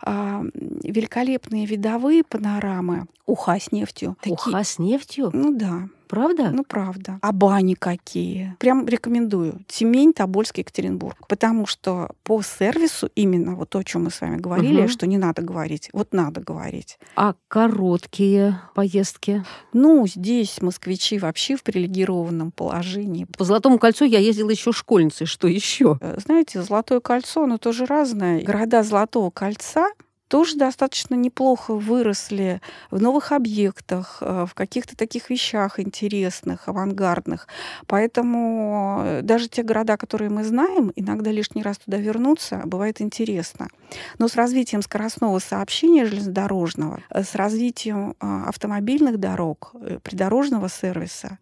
А, 0.00 0.42
великолепные 0.82 1.66
видовые 1.66 2.24
панорамы. 2.24 3.06
Уха 3.26 3.58
с 3.58 3.72
нефтью. 3.72 4.16
Уха 4.26 4.62
с 4.62 4.78
нефтью? 4.78 5.30
Ну 5.32 5.56
да. 5.56 5.88
Правда? 6.08 6.50
Ну, 6.50 6.64
правда. 6.64 7.18
А 7.22 7.32
бани 7.32 7.74
какие? 7.74 8.56
Прям 8.58 8.86
рекомендую. 8.86 9.60
Тюмень, 9.68 10.12
Тобольск, 10.12 10.58
Екатеринбург. 10.58 11.26
Потому 11.28 11.66
что 11.66 12.10
по 12.22 12.42
сервису 12.42 13.10
именно 13.14 13.54
вот 13.54 13.70
то, 13.70 13.78
о 13.78 13.84
чем 13.84 14.04
мы 14.04 14.10
с 14.10 14.20
вами 14.20 14.36
говорили, 14.36 14.82
угу. 14.82 14.88
что 14.88 15.06
не 15.06 15.18
надо 15.18 15.42
говорить. 15.42 15.90
Вот 15.92 16.12
надо 16.12 16.40
говорить. 16.40 16.98
А 17.16 17.34
короткие 17.48 18.60
поездки? 18.74 19.44
Ну, 19.72 20.06
здесь 20.06 20.60
москвичи 20.60 21.18
вообще 21.18 21.56
в 21.56 21.62
привилегированном 21.62 22.50
положении. 22.50 23.26
По 23.36 23.44
Золотому 23.44 23.78
кольцу 23.78 24.04
я 24.04 24.18
ездила 24.18 24.50
еще 24.50 24.72
школьницей. 24.72 25.26
Что 25.26 25.48
еще? 25.48 25.98
Э, 26.00 26.18
знаете, 26.24 26.62
Золотое 26.62 27.00
кольцо, 27.00 27.44
оно 27.44 27.58
тоже 27.58 27.86
разное. 27.86 28.42
Города 28.42 28.82
Золотого 28.82 29.30
кольца 29.30 29.88
тоже 30.28 30.56
достаточно 30.56 31.14
неплохо 31.14 31.74
выросли 31.74 32.60
в 32.90 33.00
новых 33.00 33.32
объектах, 33.32 34.18
э, 34.20 34.46
в 34.48 34.54
каких-то 34.54 34.96
таких 34.96 35.30
вещах 35.30 35.78
интересных, 35.78 36.68
авангардных. 36.68 37.46
Поэтому 37.86 39.02
э, 39.04 39.20
даже 39.22 39.48
те 39.48 39.62
города, 39.62 39.96
которые 39.96 40.30
мы 40.30 40.44
знаем, 40.44 40.92
иногда 40.96 41.30
лишний 41.30 41.62
раз 41.62 41.78
туда 41.78 41.98
вернуться 41.98 42.62
бывает 42.64 43.00
интересно. 43.00 43.68
Но 44.18 44.28
с 44.28 44.34
развитием 44.34 44.82
скоростного 44.82 45.38
сообщения 45.38 46.06
железнодорожного, 46.06 47.00
э, 47.10 47.22
с 47.22 47.34
развитием 47.34 48.14
автомобильных 48.18 49.18
дорог, 49.18 49.74
придорожного 50.02 50.68
сервиса, 50.68 51.38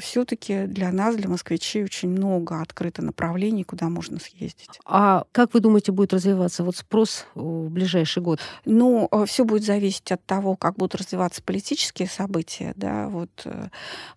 все-таки 0.00 0.66
для 0.66 0.92
нас, 0.92 1.16
для 1.16 1.28
москвичей, 1.28 1.84
очень 1.84 2.10
много 2.10 2.60
открыто 2.60 3.02
направлений, 3.02 3.64
куда 3.64 3.88
можно 3.88 4.20
съездить. 4.20 4.68
А 4.84 5.24
как 5.32 5.54
вы 5.54 5.60
думаете, 5.60 5.92
будет 5.92 6.12
развиваться 6.12 6.62
вот 6.62 6.76
спрос 6.76 7.26
в 7.34 7.68
ближайший 7.68 8.22
год? 8.22 8.38
Ну, 8.66 9.08
э, 9.10 9.24
все 9.26 9.44
будет 9.44 9.64
зависеть 9.64 10.12
от 10.12 10.22
того, 10.24 10.56
как 10.56 10.76
будут 10.76 10.96
развиваться 10.96 11.42
политические 11.42 12.08
события. 12.08 12.74
Да? 12.76 13.08
Вот, 13.08 13.30
э, 13.46 13.68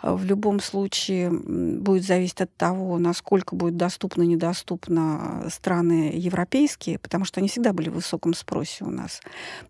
в 0.04 0.26
любом 0.26 0.60
случае 0.60 1.32
будет 1.32 2.04
зависеть 2.06 2.42
от 2.42 2.56
того, 2.58 3.00
насколько 3.00 3.56
будет 3.56 3.78
доступно, 3.78 4.24
недоступно 4.24 5.48
страны 5.50 6.12
европейские, 6.14 7.00
потому 7.00 7.24
что 7.24 7.40
они 7.40 7.48
всегда 7.48 7.72
были 7.72 7.90
в 7.90 7.94
высоком 7.94 8.34
спросе 8.34 8.84
у 8.84 8.90
нас. 8.90 9.22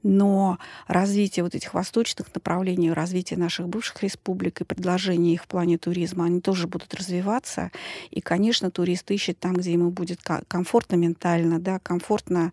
Но 0.01 0.57
развитие 0.87 1.43
вот 1.43 1.53
этих 1.53 1.75
восточных 1.75 2.33
направлений, 2.33 2.91
развитие 2.91 3.37
наших 3.37 3.67
бывших 3.69 4.01
республик 4.01 4.61
и 4.61 4.63
предложение 4.63 5.35
их 5.35 5.43
в 5.43 5.47
плане 5.47 5.74
плане 5.75 5.77
туризма, 5.77 6.25
они 6.25 6.41
тоже 6.41 6.67
будут 6.67 6.93
развиваться. 6.93 7.71
И, 8.11 8.21
конечно, 8.21 8.71
турист 8.71 9.11
ищет 9.11 9.39
там, 9.39 9.53
где 9.53 9.73
ему 9.73 9.91
будет 9.91 10.19
комфортно 10.47 10.95
ментально, 10.95 11.59
да, 11.59 11.79
комфортно 11.79 12.51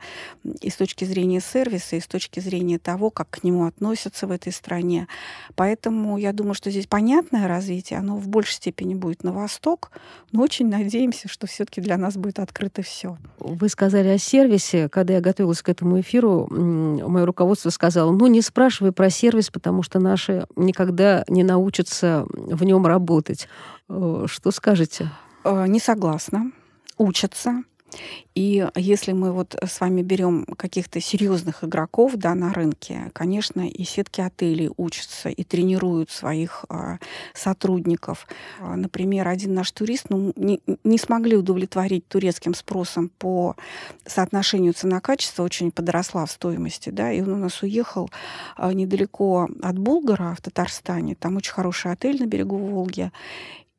и 0.61 0.71
с 0.71 0.77
точки 0.77 1.05
зрения 1.05 1.41
сервиса, 1.41 1.97
и 1.97 2.01
с 2.01 2.07
точки 2.07 2.41
зрения 2.41 2.79
того, 2.79 3.11
как 3.11 3.31
к 3.31 3.45
нему 3.45 3.67
относятся 3.67 4.27
в 4.27 4.31
этой 4.31 4.53
стране. 4.53 5.07
Поэтому 5.55 6.19
я 6.19 6.33
думаю, 6.33 6.55
что 6.55 6.71
здесь 6.71 6.87
понятное 6.87 7.49
развитие, 7.49 7.99
оно 7.99 8.17
в 8.17 8.29
большей 8.29 8.55
степени 8.55 8.95
будет 8.95 9.25
на 9.25 9.33
восток, 9.33 9.91
но 10.33 10.43
очень 10.43 10.69
надеемся, 10.69 11.29
что 11.29 11.47
все-таки 11.47 11.81
для 11.81 11.97
нас 11.97 12.17
будет 12.17 12.39
открыто 12.39 12.83
все. 12.83 13.17
Вы 13.39 13.69
сказали 13.69 14.09
о 14.09 14.19
сервисе. 14.19 14.89
Когда 14.89 15.15
я 15.15 15.21
готовилась 15.21 15.63
к 15.63 15.69
этому 15.69 16.01
эфиру, 16.01 16.49
мое 16.51 17.25
руководство 17.25 17.71
сказало, 17.71 18.13
ну, 18.13 18.27
не 18.27 18.43
спрашивай 18.43 18.93
про 18.93 19.11
сервис, 19.11 19.51
потому 19.51 19.83
что 19.83 20.01
наши 20.01 20.47
никогда 20.57 21.25
не 21.29 21.45
научатся 21.45 22.25
в 22.29 22.65
нем 22.65 22.87
работать 22.87 23.12
работать. 23.13 23.49
Э, 23.89 24.25
что 24.27 24.51
скажете? 24.51 25.11
Э, 25.45 25.67
не 25.67 25.79
согласна. 25.81 26.51
Учатся. 26.97 27.63
И 28.35 28.67
если 28.75 29.13
мы 29.13 29.33
вот 29.33 29.57
с 29.63 29.81
вами 29.81 30.03
берем 30.03 30.45
каких-то 30.45 31.01
серьезных 31.01 31.65
игроков 31.65 32.15
да, 32.17 32.35
на 32.35 32.53
рынке, 32.53 33.11
конечно, 33.13 33.69
и 33.69 33.85
сетки 33.85 34.21
отелей 34.21 34.71
учатся 34.77 35.29
и 35.29 35.45
тренируют 35.45 36.11
своих 36.11 36.65
а, 36.69 36.99
сотрудников. 37.35 38.27
А, 38.61 38.77
например, 38.77 39.29
один 39.29 39.55
наш 39.55 39.71
турист 39.73 40.07
ну, 40.09 40.33
не, 40.37 40.61
не 40.85 40.99
смогли 40.99 41.37
удовлетворить 41.37 42.09
турецким 42.09 42.55
спросом 42.55 43.11
по 43.19 43.57
соотношению 44.07 44.73
цена-качество, 44.73 45.43
очень 45.43 45.71
подросла 45.71 46.25
в 46.27 46.31
стоимости, 46.31 46.91
да, 46.91 47.13
и 47.13 47.21
он 47.21 47.33
у 47.35 47.37
нас 47.37 47.63
уехал 47.63 48.11
а, 48.57 48.73
недалеко 48.73 49.49
от 49.63 49.79
Булгара 49.79 50.35
в 50.35 50.41
Татарстане, 50.41 51.15
там 51.15 51.37
очень 51.37 51.53
хороший 51.53 51.93
отель 51.93 52.21
на 52.21 52.27
берегу 52.27 52.57
Волги, 52.57 53.13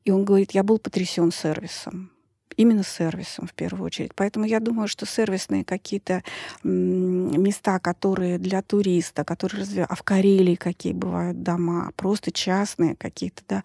и 0.06 0.12
он 0.12 0.26
говорит, 0.26 0.52
я 0.52 0.64
был 0.64 0.78
потрясен 0.78 1.32
сервисом 1.32 2.13
именно 2.58 2.84
сервисом 2.84 3.48
в 3.48 3.54
первую 3.54 3.86
очередь. 3.86 4.12
Поэтому 4.16 4.46
я 4.46 4.60
думаю, 4.60 4.88
что 4.88 5.06
сервисные 5.06 5.64
какие-то 5.64 6.24
места, 6.64 7.80
которые 7.80 8.38
для 8.38 8.62
туриста, 8.62 9.24
которые 9.24 9.62
развивают, 9.62 9.92
а 9.92 9.96
в 9.96 10.04
Карелии 10.04 10.56
какие 10.56 10.94
бывают 10.94 11.44
дома, 11.44 11.92
просто 11.96 12.32
частные 12.32 12.96
какие-то, 12.96 13.42
да, 13.48 13.64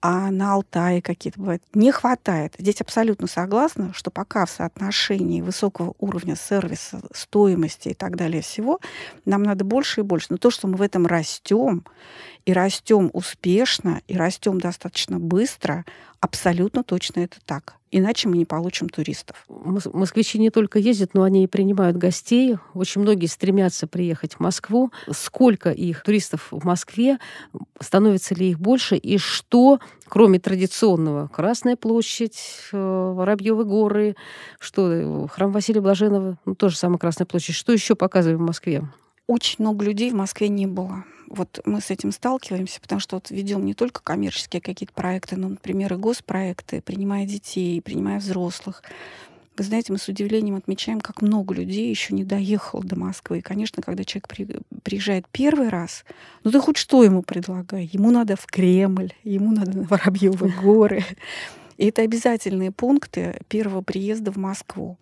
а 0.00 0.30
на 0.30 0.54
Алтае 0.54 1.02
какие-то 1.02 1.38
бывают, 1.38 1.62
не 1.74 1.92
хватает. 1.92 2.54
Здесь 2.58 2.80
абсолютно 2.80 3.26
согласна, 3.26 3.92
что 3.94 4.10
пока 4.10 4.46
в 4.46 4.50
соотношении 4.50 5.40
высокого 5.40 5.94
уровня 5.98 6.36
сервиса, 6.36 7.00
стоимости 7.14 7.90
и 7.90 7.94
так 7.94 8.16
далее 8.16 8.42
всего, 8.42 8.80
нам 9.24 9.42
надо 9.42 9.64
больше 9.64 10.00
и 10.00 10.04
больше. 10.04 10.28
Но 10.30 10.36
то, 10.36 10.50
что 10.50 10.66
мы 10.68 10.76
в 10.76 10.82
этом 10.82 11.06
растем, 11.06 11.84
и 12.46 12.52
растем 12.52 13.10
успешно, 13.12 14.00
и 14.08 14.16
растем 14.16 14.60
достаточно 14.60 15.18
быстро, 15.18 15.84
абсолютно 16.20 16.82
точно 16.82 17.20
это 17.20 17.38
так. 17.44 17.74
Иначе 17.92 18.28
мы 18.28 18.36
не 18.36 18.44
получим 18.44 18.88
туристов. 18.88 19.44
Москвичи 19.48 20.38
не 20.38 20.50
только 20.50 20.78
ездят, 20.78 21.14
но 21.14 21.24
они 21.24 21.42
и 21.42 21.48
принимают 21.48 21.96
гостей. 21.96 22.56
Очень 22.72 23.00
многие 23.00 23.26
стремятся 23.26 23.88
приехать 23.88 24.34
в 24.34 24.40
Москву. 24.40 24.92
Сколько 25.10 25.72
их 25.72 26.04
туристов 26.04 26.48
в 26.52 26.64
Москве? 26.64 27.18
Становится 27.80 28.34
ли 28.36 28.50
их 28.50 28.60
больше? 28.60 28.96
И 28.96 29.18
что, 29.18 29.80
кроме 30.06 30.38
традиционного, 30.38 31.26
Красная 31.28 31.74
площадь, 31.74 32.38
э, 32.72 32.76
Воробьевы 32.76 33.64
горы, 33.64 34.14
что 34.60 34.92
э, 34.92 35.26
храм 35.28 35.50
Василия 35.50 35.80
Блаженного, 35.80 36.38
ну, 36.44 36.54
тоже 36.54 36.76
самая 36.76 36.98
Красная 36.98 37.26
площадь. 37.26 37.56
Что 37.56 37.72
еще 37.72 37.96
показываем 37.96 38.38
в 38.38 38.46
Москве? 38.46 38.84
Очень 39.30 39.56
много 39.60 39.84
людей 39.84 40.10
в 40.10 40.14
Москве 40.14 40.48
не 40.48 40.66
было 40.66 41.04
вот 41.30 41.60
мы 41.64 41.80
с 41.80 41.90
этим 41.90 42.10
сталкиваемся, 42.10 42.80
потому 42.80 43.00
что 43.00 43.14
вот 43.14 43.30
ведем 43.30 43.64
не 43.64 43.72
только 43.72 44.02
коммерческие 44.02 44.60
какие-то 44.60 44.92
проекты, 44.92 45.36
но, 45.36 45.48
например, 45.48 45.94
и 45.94 45.96
госпроекты, 45.96 46.82
принимая 46.82 47.24
детей, 47.24 47.80
принимая 47.80 48.18
взрослых. 48.18 48.82
Вы 49.56 49.62
знаете, 49.64 49.92
мы 49.92 49.98
с 49.98 50.08
удивлением 50.08 50.56
отмечаем, 50.56 51.00
как 51.00 51.22
много 51.22 51.54
людей 51.54 51.88
еще 51.88 52.14
не 52.14 52.24
доехало 52.24 52.82
до 52.82 52.98
Москвы. 52.98 53.38
И, 53.38 53.42
конечно, 53.42 53.80
когда 53.80 54.04
человек 54.04 54.26
при, 54.26 54.48
приезжает 54.82 55.26
первый 55.30 55.68
раз, 55.68 56.04
ну 56.42 56.50
ты 56.50 56.58
хоть 56.58 56.76
что 56.76 57.04
ему 57.04 57.22
предлагай? 57.22 57.88
Ему 57.92 58.10
надо 58.10 58.34
в 58.34 58.46
Кремль, 58.46 59.12
ему 59.22 59.52
надо 59.52 59.78
на 59.78 59.82
Воробьевы 59.84 60.48
горы. 60.60 61.04
И 61.80 61.86
это 61.86 62.02
обязательные 62.02 62.72
пункты 62.72 63.40
первого 63.48 63.80
приезда 63.80 64.30
в 64.30 64.36
Москву. 64.36 64.98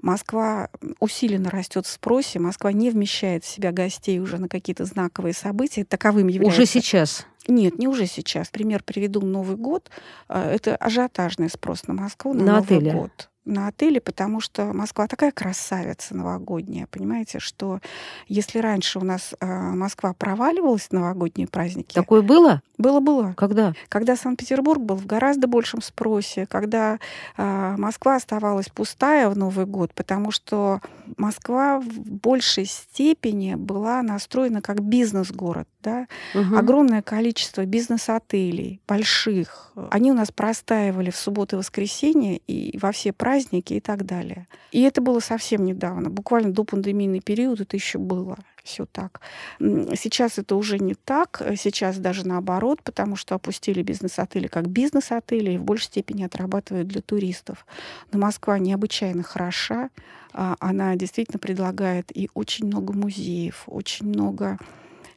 Москва 0.00 0.68
усиленно 1.00 1.50
растет 1.50 1.84
в 1.84 1.90
спросе, 1.90 2.38
Москва 2.38 2.70
не 2.72 2.90
вмещает 2.90 3.42
в 3.42 3.48
себя 3.48 3.72
гостей 3.72 4.20
уже 4.20 4.38
на 4.38 4.48
какие-то 4.48 4.84
знаковые 4.84 5.34
события. 5.34 5.84
Таковым 5.84 6.28
является... 6.28 6.62
Уже 6.62 6.70
сейчас? 6.70 7.26
Нет, 7.48 7.76
не 7.76 7.88
уже 7.88 8.06
сейчас. 8.06 8.50
Пример 8.50 8.84
приведу 8.84 9.20
Новый 9.20 9.56
год. 9.56 9.90
А, 10.28 10.48
это 10.48 10.76
ажиотажный 10.76 11.50
спрос 11.50 11.88
на 11.88 11.94
Москву 11.94 12.34
на, 12.34 12.44
на 12.44 12.52
Новый 12.60 12.76
отеле. 12.76 12.92
год 12.92 13.28
на 13.44 13.68
отеле, 13.68 14.00
потому 14.00 14.40
что 14.40 14.72
Москва 14.72 15.06
такая 15.08 15.32
красавица 15.32 16.14
новогодняя, 16.14 16.86
понимаете, 16.86 17.40
что 17.40 17.80
если 18.28 18.58
раньше 18.58 18.98
у 18.98 19.04
нас 19.04 19.34
э, 19.40 19.46
Москва 19.46 20.12
проваливалась 20.12 20.88
в 20.88 20.92
новогодние 20.92 21.48
праздники... 21.48 21.94
Такое 21.94 22.22
было? 22.22 22.62
Было-было. 22.78 23.34
Когда? 23.36 23.74
Когда 23.88 24.16
Санкт-Петербург 24.16 24.80
был 24.80 24.96
в 24.96 25.06
гораздо 25.06 25.48
большем 25.48 25.82
спросе, 25.82 26.46
когда 26.46 26.98
э, 27.36 27.74
Москва 27.78 28.16
оставалась 28.16 28.68
пустая 28.68 29.28
в 29.28 29.36
Новый 29.36 29.66
год, 29.66 29.92
потому 29.94 30.30
что 30.30 30.80
Москва 31.16 31.80
в 31.80 31.84
большей 31.84 32.64
степени 32.64 33.56
была 33.56 34.02
настроена 34.02 34.62
как 34.62 34.80
бизнес-город. 34.80 35.68
Да? 35.82 36.06
Угу. 36.34 36.56
Огромное 36.56 37.02
количество 37.02 37.64
бизнес-отелей, 37.64 38.80
больших. 38.86 39.72
Они 39.90 40.12
у 40.12 40.14
нас 40.14 40.30
простаивали 40.30 41.10
в 41.10 41.16
субботу 41.16 41.56
и 41.56 41.58
воскресенье 41.58 42.36
и 42.46 42.78
во 42.78 42.92
все 42.92 43.12
праздники 43.12 43.31
праздники 43.32 43.74
и 43.74 43.80
так 43.80 44.04
далее. 44.04 44.46
И 44.72 44.82
это 44.82 45.00
было 45.00 45.20
совсем 45.20 45.64
недавно, 45.64 46.10
буквально 46.10 46.52
до 46.52 46.64
пандемийный 46.64 47.20
период 47.20 47.60
это 47.60 47.76
еще 47.76 47.98
было 47.98 48.36
все 48.62 48.84
так. 48.84 49.20
Сейчас 49.58 50.38
это 50.38 50.54
уже 50.54 50.78
не 50.78 50.94
так, 50.94 51.42
сейчас 51.56 51.96
даже 51.96 52.26
наоборот, 52.26 52.80
потому 52.84 53.16
что 53.16 53.34
опустили 53.34 53.82
бизнес-отели 53.82 54.48
как 54.48 54.68
бизнес-отели 54.68 55.52
и 55.52 55.58
в 55.58 55.62
большей 55.62 55.86
степени 55.86 56.24
отрабатывают 56.24 56.88
для 56.88 57.00
туристов. 57.00 57.66
Но 58.12 58.18
Москва 58.18 58.58
необычайно 58.58 59.22
хороша, 59.22 59.88
а, 60.34 60.56
она 60.60 60.94
действительно 60.96 61.38
предлагает 61.38 62.14
и 62.14 62.28
очень 62.34 62.66
много 62.66 62.92
музеев, 62.92 63.64
очень 63.66 64.06
много 64.06 64.58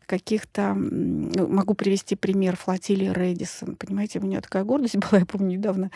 каких-то... 0.06 0.74
Ну, 0.74 1.48
могу 1.48 1.74
привести 1.74 2.16
пример 2.16 2.56
флотилии 2.56 3.08
Рэдисон. 3.08 3.76
Понимаете, 3.76 4.20
у 4.20 4.24
меня 4.24 4.42
такая 4.42 4.64
гордость 4.64 4.96
была, 5.12 5.20
я 5.20 5.26
помню, 5.26 5.58
недавно 5.58 5.92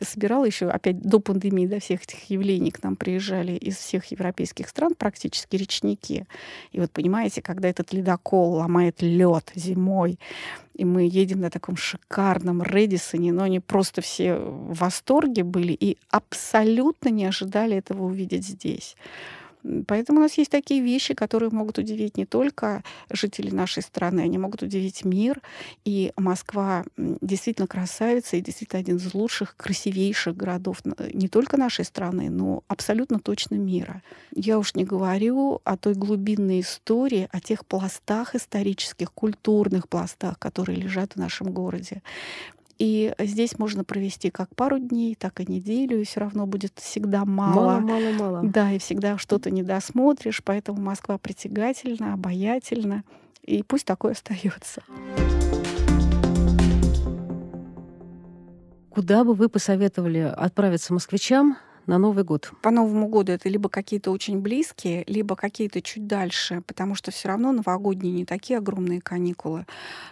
собирала 0.00 0.44
еще 0.44 0.68
опять 0.68 1.00
до 1.00 1.20
пандемии, 1.20 1.66
до 1.66 1.78
всех 1.78 2.02
этих 2.02 2.30
явлений 2.30 2.70
к 2.70 2.82
нам 2.82 2.96
приезжали 2.96 3.52
из 3.52 3.76
всех 3.76 4.06
европейских 4.06 4.68
стран 4.68 4.94
практически 4.94 5.56
речники. 5.56 6.26
И 6.72 6.80
вот 6.80 6.90
понимаете, 6.90 7.42
когда 7.42 7.68
этот 7.68 7.92
ледокол 7.92 8.54
ломает 8.54 9.02
лед 9.02 9.52
зимой, 9.54 10.18
и 10.74 10.84
мы 10.84 11.02
едем 11.02 11.40
на 11.40 11.50
таком 11.50 11.76
шикарном 11.76 12.62
Редисоне, 12.62 13.32
но 13.32 13.44
они 13.44 13.60
просто 13.60 14.00
все 14.00 14.34
в 14.34 14.74
восторге 14.74 15.44
были 15.44 15.72
и 15.72 15.98
абсолютно 16.10 17.10
не 17.10 17.26
ожидали 17.26 17.76
этого 17.76 18.04
увидеть 18.04 18.44
здесь. 18.44 18.96
Поэтому 19.86 20.18
у 20.18 20.22
нас 20.22 20.36
есть 20.38 20.50
такие 20.50 20.82
вещи, 20.82 21.14
которые 21.14 21.50
могут 21.50 21.78
удивить 21.78 22.16
не 22.16 22.26
только 22.26 22.82
жителей 23.10 23.50
нашей 23.50 23.82
страны, 23.82 24.20
они 24.20 24.38
могут 24.38 24.62
удивить 24.62 25.04
мир. 25.04 25.40
И 25.84 26.12
Москва 26.16 26.84
действительно 26.96 27.66
красавица 27.66 28.36
и 28.36 28.40
действительно 28.40 28.80
один 28.80 28.96
из 28.96 29.14
лучших, 29.14 29.56
красивейших 29.56 30.36
городов 30.36 30.82
не 31.12 31.28
только 31.28 31.56
нашей 31.56 31.84
страны, 31.84 32.30
но 32.30 32.62
абсолютно 32.68 33.18
точно 33.18 33.54
мира. 33.54 34.02
Я 34.34 34.58
уж 34.58 34.74
не 34.74 34.84
говорю 34.84 35.60
о 35.64 35.76
той 35.76 35.94
глубинной 35.94 36.60
истории, 36.60 37.28
о 37.32 37.40
тех 37.40 37.64
пластах 37.64 38.34
исторических, 38.34 39.12
культурных 39.12 39.88
пластах, 39.88 40.38
которые 40.38 40.76
лежат 40.76 41.14
в 41.14 41.16
нашем 41.16 41.52
городе. 41.52 42.02
И 42.78 43.14
здесь 43.18 43.58
можно 43.58 43.84
провести 43.84 44.30
как 44.30 44.54
пару 44.56 44.78
дней, 44.78 45.14
так 45.14 45.40
и 45.40 45.50
неделю, 45.50 46.00
и 46.00 46.04
все 46.04 46.20
равно 46.20 46.46
будет 46.46 46.72
всегда 46.76 47.24
мало. 47.24 47.78
Мало, 47.78 47.80
мало, 47.80 48.12
мало. 48.18 48.40
Да, 48.42 48.72
и 48.72 48.78
всегда 48.78 49.16
что-то 49.18 49.50
не 49.50 49.62
досмотришь, 49.62 50.42
поэтому 50.44 50.80
Москва 50.80 51.18
притягательна, 51.18 52.14
обаятельна, 52.14 53.04
и 53.42 53.62
пусть 53.62 53.86
такое 53.86 54.12
остается. 54.12 54.82
Куда 58.90 59.24
бы 59.24 59.34
вы 59.34 59.48
посоветовали 59.48 60.20
отправиться 60.20 60.92
москвичам 60.94 61.56
на 61.86 61.98
Новый 61.98 62.24
год? 62.24 62.52
По 62.62 62.70
Новому 62.70 63.08
году 63.08 63.32
это 63.32 63.48
либо 63.48 63.68
какие-то 63.68 64.10
очень 64.10 64.40
близкие, 64.40 65.04
либо 65.06 65.36
какие-то 65.36 65.82
чуть 65.82 66.06
дальше, 66.06 66.62
потому 66.66 66.94
что 66.94 67.10
все 67.10 67.28
равно 67.28 67.52
новогодние 67.52 68.12
не 68.12 68.24
такие 68.24 68.58
огромные 68.58 69.00
каникулы. 69.02 69.66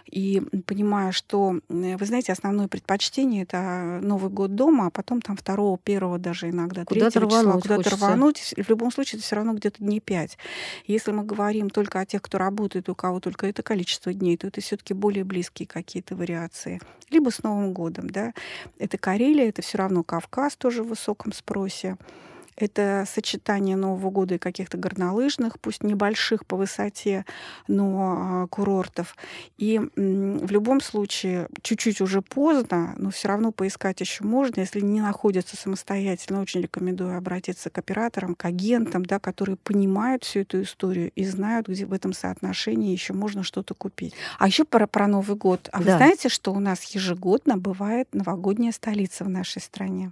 И 0.05 0.41
понимая, 0.67 1.11
что, 1.11 1.59
вы 1.69 2.05
знаете, 2.05 2.31
основное 2.31 2.67
предпочтение 2.67 3.43
это 3.43 3.99
Новый 4.03 4.29
год 4.29 4.53
дома, 4.53 4.87
а 4.87 4.89
потом 4.91 5.21
там 5.21 5.35
второго, 5.35 5.77
первого 5.77 6.19
даже 6.19 6.49
иногда, 6.49 6.85
куда 6.85 7.09
третьего 7.09 7.29
числа 7.29 7.53
куда-то 7.53 7.89
рвануть. 7.95 8.53
В 8.55 8.69
любом 8.69 8.91
случае 8.91 9.17
это 9.17 9.25
все 9.25 9.35
равно 9.35 9.53
где-то 9.53 9.83
дней 9.83 9.99
пять. 9.99 10.37
Если 10.85 11.11
мы 11.11 11.23
говорим 11.23 11.69
только 11.69 11.99
о 11.99 12.05
тех, 12.05 12.21
кто 12.21 12.37
работает, 12.37 12.89
у 12.89 12.95
кого 12.95 13.19
только 13.19 13.47
это 13.47 13.63
количество 13.63 14.13
дней, 14.13 14.37
то 14.37 14.47
это 14.47 14.61
все-таки 14.61 14.93
более 14.93 15.23
близкие 15.23 15.67
какие-то 15.67 16.15
вариации. 16.15 16.79
Либо 17.09 17.29
с 17.29 17.41
Новым 17.43 17.73
годом, 17.73 18.09
да. 18.09 18.33
Это 18.77 18.97
Карелия, 18.97 19.49
это 19.49 19.61
все 19.61 19.77
равно 19.77 20.03
Кавказ 20.03 20.55
тоже 20.55 20.83
в 20.83 20.89
высоком 20.89 21.33
спросе 21.33 21.62
вопросе. 21.63 21.97
Это 22.55 23.05
сочетание 23.11 23.75
Нового 23.75 24.11
года 24.11 24.35
и 24.35 24.37
каких-то 24.37 24.77
горнолыжных, 24.77 25.59
пусть 25.59 25.81
небольших 25.81 26.45
по 26.45 26.55
высоте, 26.55 27.25
но 27.67 28.43
а, 28.43 28.47
курортов. 28.47 29.15
И 29.57 29.79
в 29.95 30.51
любом 30.51 30.79
случае, 30.79 31.47
чуть-чуть 31.63 31.99
уже 31.99 32.21
поздно, 32.21 32.93
но 32.97 33.09
все 33.09 33.29
равно 33.29 33.51
поискать 33.51 34.01
еще 34.01 34.23
можно. 34.23 34.59
Если 34.59 34.81
не 34.81 35.01
находятся 35.01 35.57
самостоятельно, 35.57 36.41
очень 36.41 36.61
рекомендую 36.61 37.17
обратиться 37.17 37.71
к 37.71 37.77
операторам, 37.79 38.35
к 38.35 38.45
агентам, 38.45 39.03
да, 39.03 39.17
которые 39.17 39.55
понимают 39.55 40.23
всю 40.23 40.41
эту 40.41 40.61
историю 40.61 41.11
и 41.15 41.25
знают, 41.25 41.67
где 41.67 41.87
в 41.87 41.93
этом 41.93 42.13
соотношении 42.13 42.91
еще 42.91 43.13
можно 43.13 43.41
что-то 43.41 43.73
купить. 43.73 44.13
А 44.37 44.45
еще 44.45 44.63
про, 44.63 44.85
про 44.85 45.07
Новый 45.07 45.35
год. 45.35 45.69
А 45.71 45.79
да. 45.79 45.83
вы 45.83 45.97
знаете, 45.97 46.29
что 46.29 46.53
у 46.53 46.59
нас 46.59 46.83
ежегодно 46.83 47.57
бывает 47.57 48.07
новогодняя 48.13 48.71
столица 48.71 49.23
в 49.23 49.29
нашей 49.29 49.59
стране? 49.59 50.11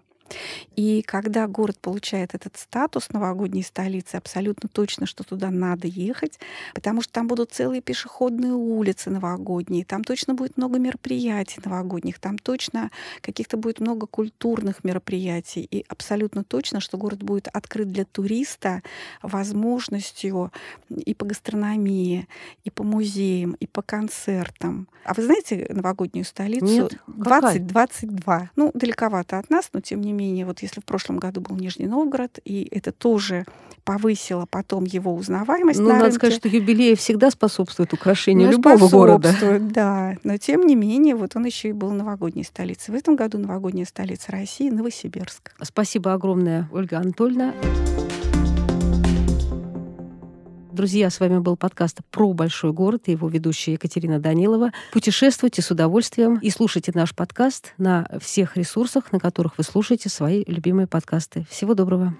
И 0.75 1.01
когда 1.01 1.47
город 1.47 1.77
получает 1.79 2.35
этот 2.35 2.57
статус 2.57 3.09
новогодней 3.09 3.63
столицы, 3.63 4.15
абсолютно 4.15 4.69
точно, 4.69 5.05
что 5.05 5.23
туда 5.23 5.51
надо 5.51 5.87
ехать, 5.87 6.39
потому 6.73 7.01
что 7.01 7.13
там 7.13 7.27
будут 7.27 7.51
целые 7.51 7.81
пешеходные 7.81 8.53
улицы 8.53 9.09
новогодние, 9.09 9.85
там 9.85 10.03
точно 10.03 10.33
будет 10.33 10.57
много 10.57 10.79
мероприятий 10.79 11.59
новогодних, 11.63 12.19
там 12.19 12.37
точно 12.37 12.91
каких-то 13.21 13.57
будет 13.57 13.79
много 13.79 14.07
культурных 14.07 14.83
мероприятий. 14.83 15.67
И 15.69 15.85
абсолютно 15.87 16.43
точно, 16.43 16.79
что 16.79 16.97
город 16.97 17.23
будет 17.23 17.47
открыт 17.47 17.91
для 17.91 18.05
туриста 18.05 18.81
возможностью 19.21 20.51
и 20.89 21.13
по 21.13 21.25
гастрономии, 21.25 22.27
и 22.63 22.69
по 22.69 22.83
музеям, 22.83 23.53
и 23.59 23.67
по 23.67 23.81
концертам. 23.81 24.87
А 25.03 25.13
вы 25.13 25.23
знаете 25.23 25.67
новогоднюю 25.69 26.25
столицу? 26.25 26.65
Нет. 26.65 26.97
2022. 27.07 28.51
Ну, 28.55 28.71
далековато 28.73 29.39
от 29.39 29.49
нас, 29.49 29.69
но 29.73 29.81
тем 29.81 30.01
не 30.01 30.13
менее 30.13 30.20
менее, 30.21 30.45
вот 30.45 30.61
если 30.61 30.79
в 30.79 30.85
прошлом 30.85 31.17
году 31.17 31.41
был 31.41 31.55
Нижний 31.55 31.87
Новгород, 31.87 32.39
и 32.45 32.67
это 32.71 32.91
тоже 32.91 33.45
повысило 33.83 34.45
потом 34.49 34.83
его 34.83 35.15
узнаваемость 35.15 35.79
ну, 35.79 35.87
на 35.87 35.93
надо 35.93 36.05
рынке. 36.05 36.17
сказать, 36.17 36.35
что 36.35 36.47
юбилей 36.47 36.95
всегда 36.95 37.31
способствует 37.31 37.93
украшению 37.93 38.47
ну, 38.47 38.53
любого 38.53 38.87
города. 38.87 39.33
Да, 39.59 40.17
но 40.23 40.37
тем 40.37 40.67
не 40.67 40.75
менее, 40.75 41.15
вот 41.15 41.35
он 41.35 41.45
еще 41.45 41.69
и 41.69 41.73
был 41.73 41.91
новогодней 41.91 42.43
столицей. 42.43 42.93
В 42.93 42.97
этом 42.97 43.15
году 43.15 43.37
новогодняя 43.37 43.85
столица 43.85 44.31
России— 44.31 44.69
Новосибирск. 44.71 45.53
Спасибо 45.61 46.13
огромное, 46.13 46.69
Ольга 46.71 46.99
Анатольевна. 46.99 47.53
Друзья, 50.71 51.09
с 51.09 51.19
вами 51.19 51.39
был 51.39 51.57
подкаст 51.57 51.99
про 52.11 52.31
большой 52.31 52.71
город 52.71 53.03
и 53.07 53.11
его 53.11 53.27
ведущая 53.27 53.73
Екатерина 53.73 54.19
Данилова. 54.19 54.71
Путешествуйте 54.93 55.61
с 55.61 55.69
удовольствием 55.69 56.37
и 56.37 56.49
слушайте 56.49 56.93
наш 56.95 57.13
подкаст 57.13 57.73
на 57.77 58.07
всех 58.21 58.55
ресурсах, 58.55 59.11
на 59.11 59.19
которых 59.19 59.57
вы 59.57 59.65
слушаете 59.65 60.07
свои 60.07 60.45
любимые 60.47 60.87
подкасты. 60.87 61.45
Всего 61.49 61.73
доброго. 61.73 62.15